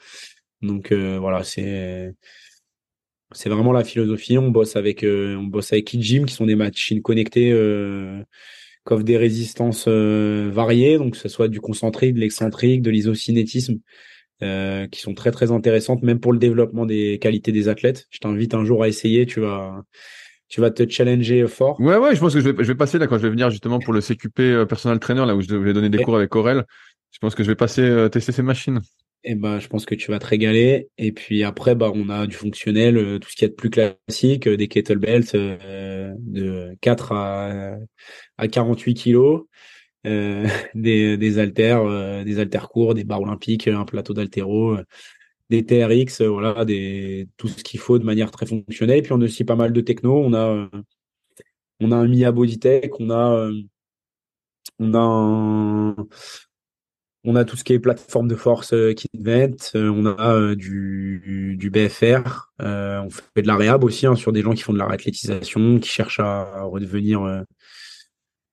[0.61, 2.13] Donc voilà, c'est
[3.33, 4.37] c'est vraiment la philosophie.
[4.37, 7.49] On bosse avec on bosse avec Kijim qui sont des machines connectées
[8.85, 13.79] qui offrent des résistances variées, donc que ce soit du concentrique, de l'excentrique, de l'isocinétisme.
[14.43, 18.05] Euh, qui sont très très intéressantes, même pour le développement des qualités des athlètes.
[18.11, 19.81] Je t'invite un jour à essayer, tu vas,
[20.47, 21.79] tu vas te challenger fort.
[21.79, 23.49] Ouais, ouais, je pense que je vais, je vais passer là quand je vais venir
[23.49, 26.35] justement pour le CQP euh, Personal Trainer, là où je vais donner des cours avec
[26.35, 26.65] Aurel.
[27.09, 28.79] Je pense que je vais passer euh, tester ces machines.
[29.23, 30.89] Et eh ben, je pense que tu vas te régaler.
[30.99, 34.47] Et puis après, bah, on a du fonctionnel, tout ce qui est de plus classique,
[34.47, 37.75] des kettlebells de 4 à,
[38.37, 39.45] à 48 kilos.
[40.07, 44.83] Euh, des, des haltères, euh, des haltères courts, des barres olympiques, un plateau d'haltéro, euh,
[45.49, 48.99] des TRX, voilà, des, tout ce qu'il faut de manière très fonctionnelle.
[48.99, 50.21] Et puis on a aussi pas mal de techno.
[50.23, 50.69] On a,
[51.79, 53.49] on a un Mia Bodytech, on a,
[54.79, 55.95] on
[57.35, 62.51] a tout ce qui est plateforme de force qui vent, on a du, du BFR,
[62.59, 65.79] on fait de la réhab aussi hein, sur des gens qui font de la réathlétisation,
[65.79, 67.45] qui cherchent à redevenir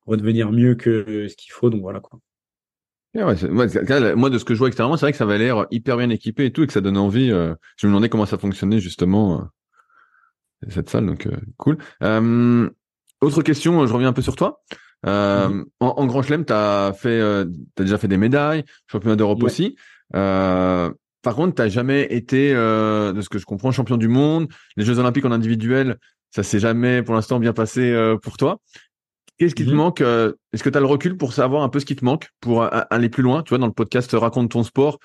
[0.07, 1.71] redevenir mieux que ce qu'il faut.
[1.71, 2.19] Donc voilà quoi.
[3.15, 6.11] moi, de ce que je vois extérieurement, c'est vrai que ça avait l'air hyper bien
[6.11, 7.31] équipé et tout, et que ça donne envie.
[7.31, 11.79] Euh, je me demandais comment ça fonctionnait justement euh, cette salle, donc euh, cool.
[13.21, 14.63] autre question, je reviens un peu sur toi.
[15.07, 15.65] Mm-hmm.
[15.81, 17.45] en, Grand Chelem, t'as fait, as
[17.83, 19.77] déjà fait des médailles, championnat d'Europe aussi.
[20.11, 24.49] par contre, t'as jamais été, de ce que je comprends, champion du monde.
[24.77, 25.99] Les Jeux Olympiques en individuel,
[26.31, 28.61] ça s'est jamais, pour l'instant, bien passé pour toi.
[29.39, 29.77] Qu'est-ce qui te mhm.
[29.77, 32.05] manque euh, Est-ce que tu as le recul pour savoir un peu ce qui te
[32.05, 34.99] manque pour euh, aller plus loin Tu vois, dans le podcast Raconte ton sport,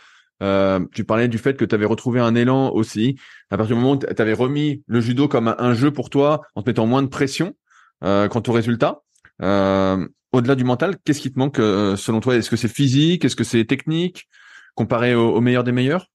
[0.43, 3.15] euh, tu parlais du fait que tu avais retrouvé un élan aussi.
[3.49, 6.41] À partir du moment où tu avais remis le judo comme un, jeu pour toi,
[6.55, 7.55] en te mettant moins de pression
[8.01, 9.01] quant au résultat.
[9.41, 12.35] Au-delà du mental, qu'est-ce qui te manque selon toi?
[12.35, 13.25] Est-ce que c'est physique?
[13.25, 14.29] Est-ce que c'est technique?
[14.75, 16.07] Comparé au, meilleur des meilleurs?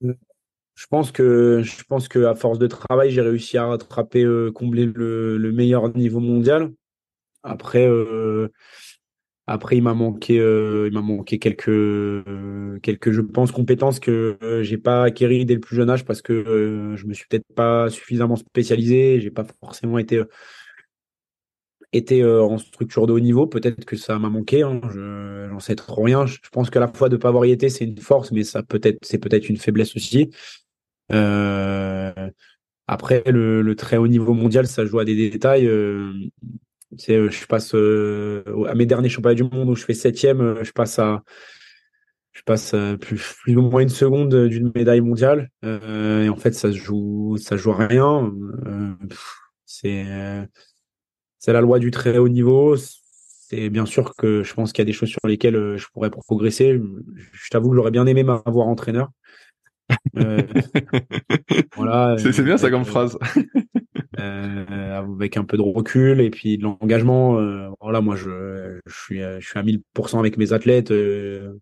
[0.00, 4.86] Je pense que je pense que à force de travail, j'ai réussi à rattraper, combler
[4.86, 6.72] le, meilleur niveau mondial.
[7.42, 8.48] Après, euh,
[9.46, 14.38] après il m'a manqué, euh, il m'a manqué quelques, euh, quelques, je pense, compétences que
[14.62, 17.90] j'ai pas acquéries dès le plus jeune âge parce que je me suis peut-être pas
[17.90, 20.22] suffisamment spécialisé, j'ai pas forcément été
[21.92, 23.46] été en structure de haut niveau.
[23.46, 24.62] Peut-être que ça m'a manqué.
[24.62, 26.26] Hein, je j'en sais trop rien.
[26.26, 28.62] Je, pense qu'à la fois de pas avoir y été, c'est une force, mais ça
[28.62, 30.30] peut-être c'est peut-être une faiblesse aussi.
[32.86, 35.68] après, le, très haut niveau mondial, ça joue à des détails.
[37.08, 40.64] Euh, je passe euh, à mes derniers championnats du monde où je fais septième, euh,
[40.64, 41.22] je passe à
[42.32, 45.50] je passe plus, plus ou moins une seconde d'une médaille mondiale.
[45.62, 48.32] et en fait, ça se joue, ça joue à rien.
[49.66, 50.06] c'est
[51.38, 52.76] c'est la loi du très haut niveau.
[52.76, 56.08] C'est bien sûr que je pense qu'il y a des choses sur lesquelles je pourrais
[56.08, 56.80] progresser.
[57.32, 59.10] Je t'avoue que j'aurais bien aimé m'avoir entraîneur.
[61.76, 62.16] voilà.
[62.16, 63.18] C'est bien ça comme phrase.
[64.20, 67.38] Euh, avec un peu de recul et puis de l'engagement.
[67.38, 70.90] Euh, voilà, moi je, suis je suis à 1000% avec mes athlètes.
[70.90, 71.54] Euh,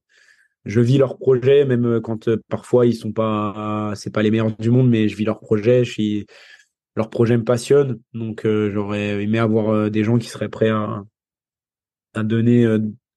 [0.65, 4.71] je vis leurs projets, même quand parfois ils sont pas, c'est pas les meilleurs du
[4.71, 5.85] monde, mais je vis leurs projets.
[5.85, 6.27] Je suis,
[6.97, 11.05] leurs projets me passionnent, donc j'aurais aimé avoir des gens qui seraient prêts à,
[12.15, 12.67] à donner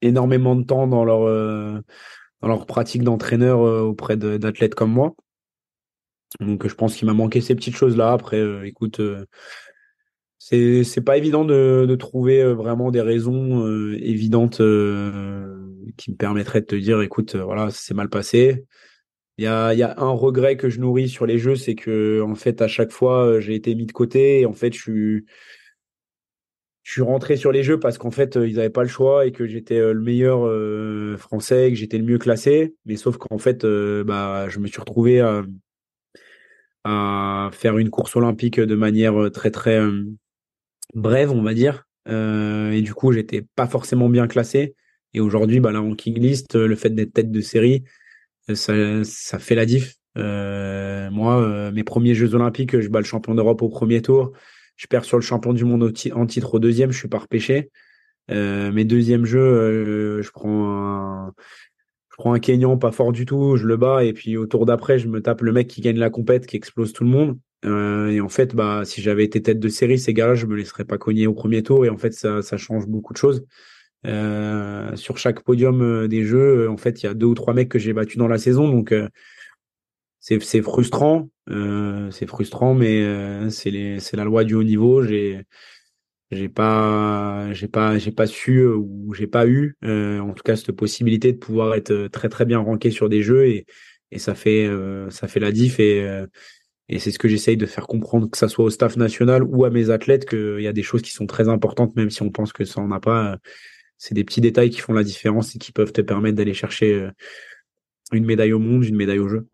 [0.02, 1.84] énormément de temps dans leur
[2.42, 5.16] dans leur pratique d'entraîneur auprès d'athlètes comme moi.
[6.40, 8.14] Donc je pense qu'il m'a manqué ces petites choses-là.
[8.14, 9.26] Après, euh, écoute, euh,
[10.40, 14.58] c'est pas évident de, de trouver euh, vraiment des raisons évidentes
[15.98, 18.66] qui me permettraient de te dire, écoute, voilà, c'est mal passé.
[19.38, 22.22] Il y a, y a un regret que je nourris sur les jeux, c'est que
[22.22, 25.26] en fait à chaque fois j'ai été mis de côté et en fait je suis
[26.84, 29.32] je suis rentré sur les jeux parce qu'en fait ils n'avaient pas le choix et
[29.32, 30.42] que j'étais le meilleur
[31.18, 32.76] français, que j'étais le mieux classé.
[32.86, 35.22] Mais sauf qu'en fait bah je me suis retrouvé
[36.84, 40.04] à faire une course olympique de manière euh, très très euh,
[40.94, 41.86] brève, on va dire.
[42.08, 44.76] Euh, et du coup, j'étais pas forcément bien classé.
[45.14, 47.84] Et aujourd'hui, bah, la ranking list, le fait d'être tête de série,
[48.54, 49.96] ça, ça fait la diff.
[50.16, 54.32] Moi, mes premiers Jeux Olympiques, je bats le champion d'Europe au premier tour.
[54.78, 56.92] Je perds sur le champion du monde en titre au deuxième.
[56.92, 57.72] Je suis pas repêché.
[58.30, 61.34] Mes deuxièmes jeux, je prends un,
[62.22, 65.00] prends un Kenyan pas fort du tout, je le bats et puis au tour d'après,
[65.00, 67.40] je me tape le mec qui gagne la compète, qui explose tout le monde.
[67.66, 70.56] Euh, et en fait, bah, si j'avais été tête de série, ces gars-là, je me
[70.56, 71.84] laisserais pas cogner au premier tour.
[71.84, 73.44] Et en fait, ça, ça change beaucoup de choses.
[74.06, 77.56] Euh, sur chaque podium euh, des jeux, en fait, il y a deux ou trois
[77.56, 78.94] mecs que j'ai battus dans la saison, donc
[80.20, 85.02] c'est frustrant, c'est frustrant, mais c'est la loi du haut niveau.
[85.02, 85.42] J'ai
[86.32, 90.72] j'ai pas j'ai pas j'ai pas su ou j'ai pas eu en tout cas cette
[90.72, 93.66] possibilité de pouvoir être très très bien ranké sur des jeux et
[94.12, 94.70] et ça fait
[95.10, 96.26] ça fait la diff et
[96.92, 99.64] et c'est ce que j'essaye de faire comprendre, que ça soit au staff national ou
[99.64, 102.30] à mes athlètes, qu'il y a des choses qui sont très importantes, même si on
[102.30, 103.38] pense que ça en a pas.
[103.98, 106.94] C'est des petits détails qui font la différence et qui peuvent te permettre d'aller chercher
[106.94, 107.12] euh,
[108.12, 109.48] une médaille au monde, une médaille au jeu.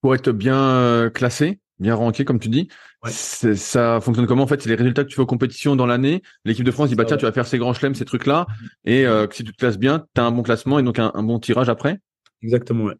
[0.00, 2.68] Pour être bien euh, classé, bien ranké, comme tu dis,
[3.06, 6.22] ça fonctionne comment en fait C'est les résultats que tu fais aux compétitions dans l'année.
[6.44, 8.46] L'équipe de France dit bah tiens, tu vas faire ces grands chelems, ces trucs-là,
[8.84, 11.10] et euh, si tu te classes bien, tu as un bon classement et donc un,
[11.14, 11.98] un bon tirage après.
[12.42, 12.84] Exactement.
[12.84, 12.94] Ouais.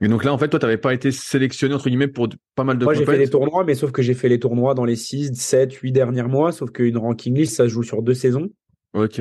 [0.00, 2.62] Et donc là, en fait, toi, tu n'avais pas été sélectionné, entre guillemets, pour pas
[2.62, 4.84] mal de Moi, j'ai fait les tournois, mais sauf que j'ai fait les tournois dans
[4.84, 8.14] les 6, 7, 8 derniers mois, sauf qu'une ranking list, ça se joue sur deux
[8.14, 8.48] saisons.
[8.94, 9.20] Ok.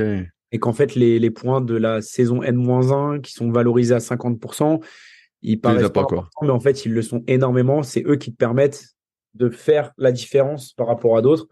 [0.51, 4.81] Et qu'en fait, les, les, points de la saison N-1 qui sont valorisés à 50%,
[5.47, 6.29] ils paraissent pas, quoi.
[6.41, 7.81] mais en fait, ils le sont énormément.
[7.81, 8.83] C'est eux qui te permettent
[9.33, 11.47] de faire la différence par rapport à d'autres.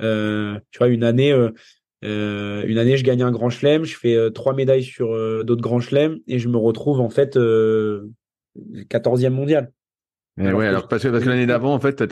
[0.00, 1.50] Euh, tu vois, une année, euh,
[2.04, 5.08] euh, une année, je gagne un grand chelem, je fais trois médailles sur
[5.44, 7.36] d'autres grands chelems et je me retrouve en fait
[8.56, 9.72] 14e mondial.
[10.38, 12.02] alors ouais, alors parce que, l'année d'avant, en fait,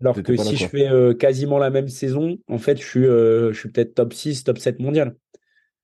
[0.00, 0.88] alors que si je fais
[1.18, 4.80] quasiment la même saison, en fait, je suis, je suis peut-être top 6, top 7
[4.80, 5.14] mondial.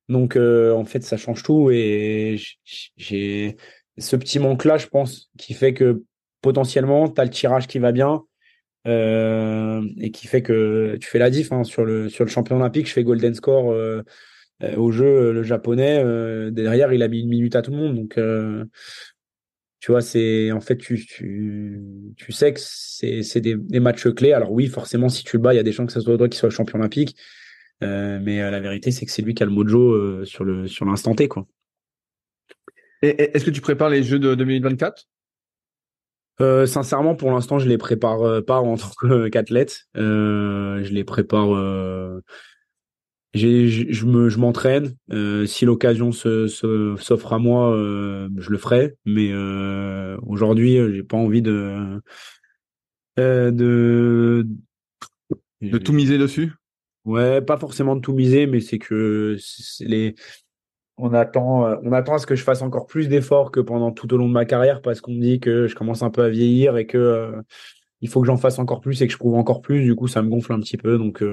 [0.09, 2.37] Donc, en fait, ça change tout et
[2.95, 3.57] j'ai
[3.97, 6.03] ce petit manque-là, je pense, qui fait que
[6.41, 8.23] potentiellement, tu as le tirage qui va bien
[8.85, 12.87] et qui fait que tu fais la diff hein, sur, le, sur le champion olympique.
[12.87, 13.75] Je fais golden score
[14.77, 16.01] au jeu, le japonais.
[16.51, 17.95] derrière, il a mis une minute à tout le monde.
[17.95, 18.17] Donc,
[19.79, 24.33] tu vois, c'est en fait, tu, tu, sais que c'est des, des matchs clés.
[24.33, 26.17] Alors oui, forcément, si tu le bats, il y a des chances que ce soit
[26.17, 27.15] toi qui soit le champion olympique.
[27.83, 30.43] Euh, mais euh, la vérité, c'est que c'est lui qui a le mojo euh, sur
[30.43, 31.45] le sur l'instant T, quoi.
[33.01, 35.07] Et, est-ce que tu prépares les Jeux de 2024
[36.39, 39.87] euh, sincèrement, pour l'instant, je les prépare pas en tant qu'athlète.
[39.95, 41.49] je les prépare
[43.37, 44.95] je me, je m'entraîne.
[45.11, 48.95] Euh, si l'occasion se, s'offre à moi, euh, je le ferai.
[49.05, 52.01] Mais euh, aujourd'hui, j'ai pas envie de
[53.17, 54.45] de
[55.61, 56.53] de tout miser dessus?
[57.05, 59.37] Ouais, pas forcément de tout miser, mais c'est que
[59.79, 60.15] les
[60.97, 64.13] on attend on attend à ce que je fasse encore plus d'efforts que pendant tout
[64.13, 66.29] au long de ma carrière parce qu'on me dit que je commence un peu à
[66.29, 67.33] vieillir et que
[68.01, 69.83] il faut que j'en fasse encore plus et que je prouve encore plus.
[69.83, 70.97] Du coup, ça me gonfle un petit peu.
[70.97, 71.23] Donc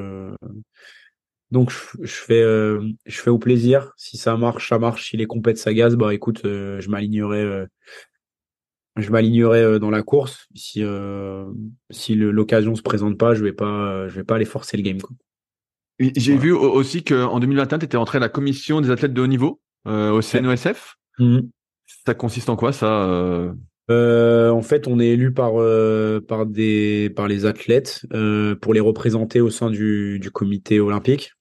[1.54, 1.70] donc
[2.02, 3.92] je, fais euh, je fais au plaisir.
[3.96, 5.10] Si ça marche, ça marche.
[5.10, 7.66] Si les compètes s'agacent, bah écoute, euh, je m'alignerai euh,
[8.96, 10.48] je m'alignerai dans la course.
[10.56, 10.82] Si
[11.90, 14.98] si l'occasion se présente pas, je vais pas je vais pas aller forcer le game
[15.98, 19.26] J'ai vu aussi qu'en 2021, tu étais entré à la commission des athlètes de haut
[19.26, 20.96] niveau au CNOSF.
[21.18, 21.40] Mmh.
[22.06, 23.54] Ça consiste en quoi ça
[23.88, 25.52] en fait, on est élu par
[26.26, 28.06] par des par les athlètes
[28.60, 31.34] pour les représenter au sein du, du comité olympique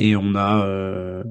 [0.00, 1.22] et on a euh,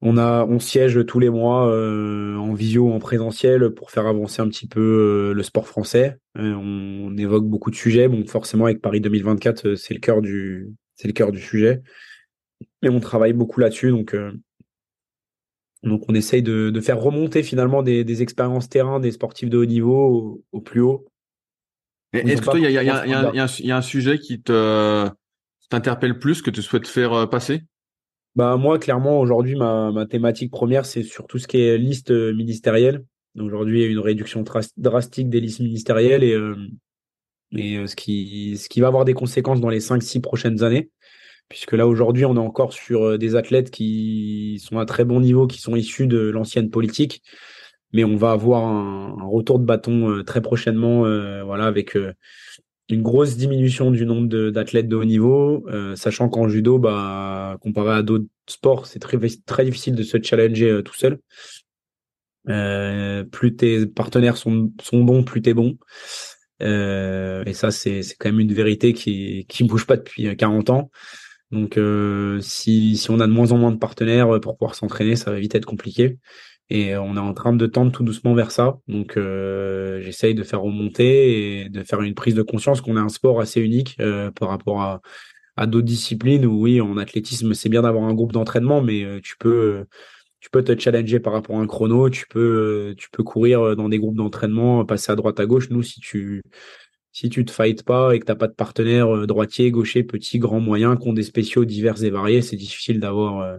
[0.00, 4.40] on a on siège tous les mois euh, en visio en présentiel pour faire avancer
[4.40, 6.18] un petit peu euh, le sport français.
[6.36, 8.06] On, évoque beaucoup de sujets.
[8.06, 11.82] Bon, forcément avec Paris 2024, c'est le cœur du c'est le cœur du sujet.
[12.82, 14.14] Et on travaille beaucoup là-dessus, donc
[15.82, 19.58] donc on essaye de, de faire remonter finalement des, des, expériences terrain des sportifs de
[19.58, 21.06] haut niveau au, plus haut.
[22.12, 24.42] Est-ce que toi, il y a, y, a, y, a, y a un sujet qui
[24.42, 25.08] te
[25.68, 27.62] t'interpelle plus que tu souhaites faire euh, passer?
[28.38, 32.12] Bah moi clairement aujourd'hui ma, ma thématique première c'est sur tout ce qui est liste
[32.12, 33.04] euh, ministérielle.
[33.36, 34.44] Aujourd'hui il y a une réduction
[34.76, 36.54] drastique des listes ministérielles et euh,
[37.50, 40.88] et ce qui ce qui va avoir des conséquences dans les 5 6 prochaines années
[41.48, 45.48] puisque là aujourd'hui on est encore sur des athlètes qui sont à très bon niveau
[45.48, 47.22] qui sont issus de l'ancienne politique
[47.92, 51.00] mais on va avoir un, un retour de bâton très prochainement
[51.44, 51.96] voilà avec
[52.88, 57.98] une grosse diminution du nombre d'athlètes de, haut niveau, euh, sachant qu'en judo, bah, comparé
[57.98, 61.18] à d'autres sports, c'est très, très difficile de se challenger euh, tout seul.
[62.48, 65.76] Euh, plus tes partenaires sont, sont bons, plus t'es bon.
[66.60, 70.90] et ça, c'est quand même une vérité qui qui bouge pas depuis 40 ans.
[71.50, 71.78] Donc,
[72.40, 75.38] si, si on a de moins en moins de partenaires pour pouvoir s'entraîner, ça va
[75.38, 76.18] vite être compliqué.
[76.70, 78.78] Et on est en train de tendre tout doucement vers ça.
[78.88, 83.00] Donc euh, j'essaye de faire remonter et de faire une prise de conscience qu'on a
[83.00, 85.00] un sport assez unique euh, par rapport à,
[85.56, 89.20] à d'autres disciplines où oui, en athlétisme, c'est bien d'avoir un groupe d'entraînement, mais euh,
[89.22, 89.86] tu peux
[90.40, 93.88] tu peux te challenger par rapport à un chrono, tu peux tu peux courir dans
[93.88, 95.70] des groupes d'entraînement, passer à droite à gauche.
[95.70, 96.42] Nous, si tu
[97.12, 100.60] si tu te fights pas et que t'as pas de partenaire droitier, gaucher, petit, grand,
[100.60, 103.58] moyen, qui ont des spéciaux divers et variés, c'est difficile d'avoir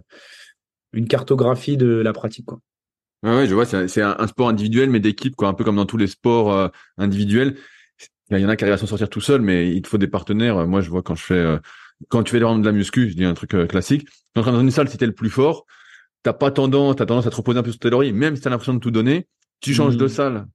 [0.94, 2.46] une cartographie de la pratique.
[2.46, 2.62] Quoi.
[3.22, 5.98] Ouais, je vois, c'est un, sport individuel, mais d'équipe, quoi, un peu comme dans tous
[5.98, 7.58] les sports euh, individuels.
[8.32, 9.98] Il y en a qui arrivent à s'en sortir tout seul, mais il te faut
[9.98, 10.66] des partenaires.
[10.68, 11.58] Moi, je vois quand je fais euh,
[12.08, 14.62] quand tu fais de la muscu, je dis un truc euh, classique, quand tu dans
[14.62, 15.66] une salle, si t'es le plus fort,
[16.24, 18.42] t'as pas tendance, t'as tendance à te reposer un peu sur tes lauriers, même si
[18.42, 19.28] t'as l'impression de tout donner,
[19.60, 20.10] tu changes de mmh.
[20.10, 20.48] salle.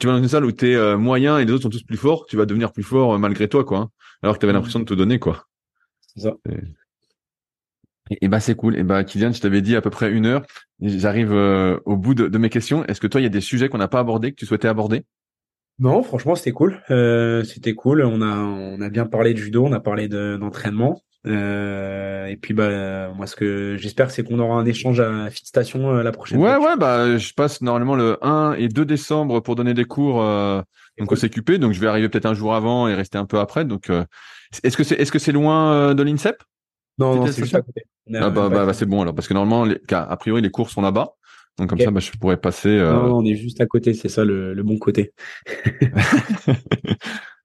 [0.00, 1.96] Tu vas dans une salle où t'es es moyen et les autres sont tous plus
[1.96, 3.78] forts, tu vas devenir plus fort malgré toi, quoi.
[3.78, 3.90] Hein.
[4.22, 4.56] alors que t'avais mmh.
[4.56, 5.46] l'impression de tout donner, quoi.
[6.16, 6.34] C'est ça.
[6.50, 6.56] Et,
[8.22, 8.76] bah c'est cool.
[8.76, 10.42] Et bah Kylian, je t'avais dit à peu près une heure.
[10.80, 12.84] J'arrive au bout de, de, mes questions.
[12.86, 14.68] Est-ce que toi, il y a des sujets qu'on n'a pas abordés que tu souhaitais
[14.68, 15.04] aborder?
[15.78, 16.82] Non, franchement, c'était cool.
[16.90, 18.02] Euh, c'était cool.
[18.02, 21.02] On a, on a bien parlé de judo, on a parlé d'entraînement.
[21.26, 25.46] Euh, et puis, bah, moi, ce que j'espère, c'est qu'on aura un échange à Fit
[25.46, 26.70] Station euh, la prochaine ouais, fois.
[26.70, 30.60] Ouais, bah, je passe normalement le 1 et 2 décembre pour donner des cours euh,
[30.98, 31.58] donc au CQP.
[31.58, 33.64] Donc, je vais arriver peut-être un jour avant et rester un peu après.
[33.64, 34.04] Donc, euh,
[34.64, 36.42] est-ce que c'est, est-ce que c'est loin de l'INSEP?
[36.98, 37.82] Non, non, c'est juste à côté.
[38.14, 40.70] Ah bah, bah, bah, c'est bon alors, parce que normalement, les, a priori, les cours
[40.70, 41.14] sont là-bas.
[41.58, 42.68] Donc comme ça, bah, je pourrais passer.
[42.68, 42.92] Euh...
[42.92, 45.12] Non, on est juste à côté, c'est ça le, le, bon côté.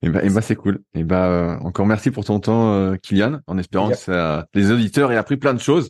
[0.02, 0.82] et bah, et bah c'est cool.
[0.94, 4.72] Et bah euh, encore merci pour ton temps, euh, Kylian, en espérant que ça, les
[4.72, 5.90] auditeurs aient appris plein de choses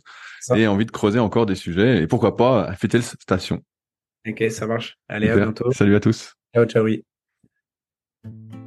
[0.56, 3.62] et envie de creuser encore des sujets et pourquoi pas à Fétel Station.
[4.28, 4.98] Ok, ça marche.
[5.10, 5.72] Allez, à bientôt.
[5.74, 6.34] Salut à tous.
[6.56, 6.84] Ciao, ciao.
[6.86, 7.04] Oui.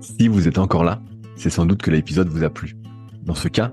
[0.01, 1.01] Si vous êtes encore là,
[1.37, 2.75] c'est sans doute que l'épisode vous a plu.
[3.23, 3.73] Dans ce cas,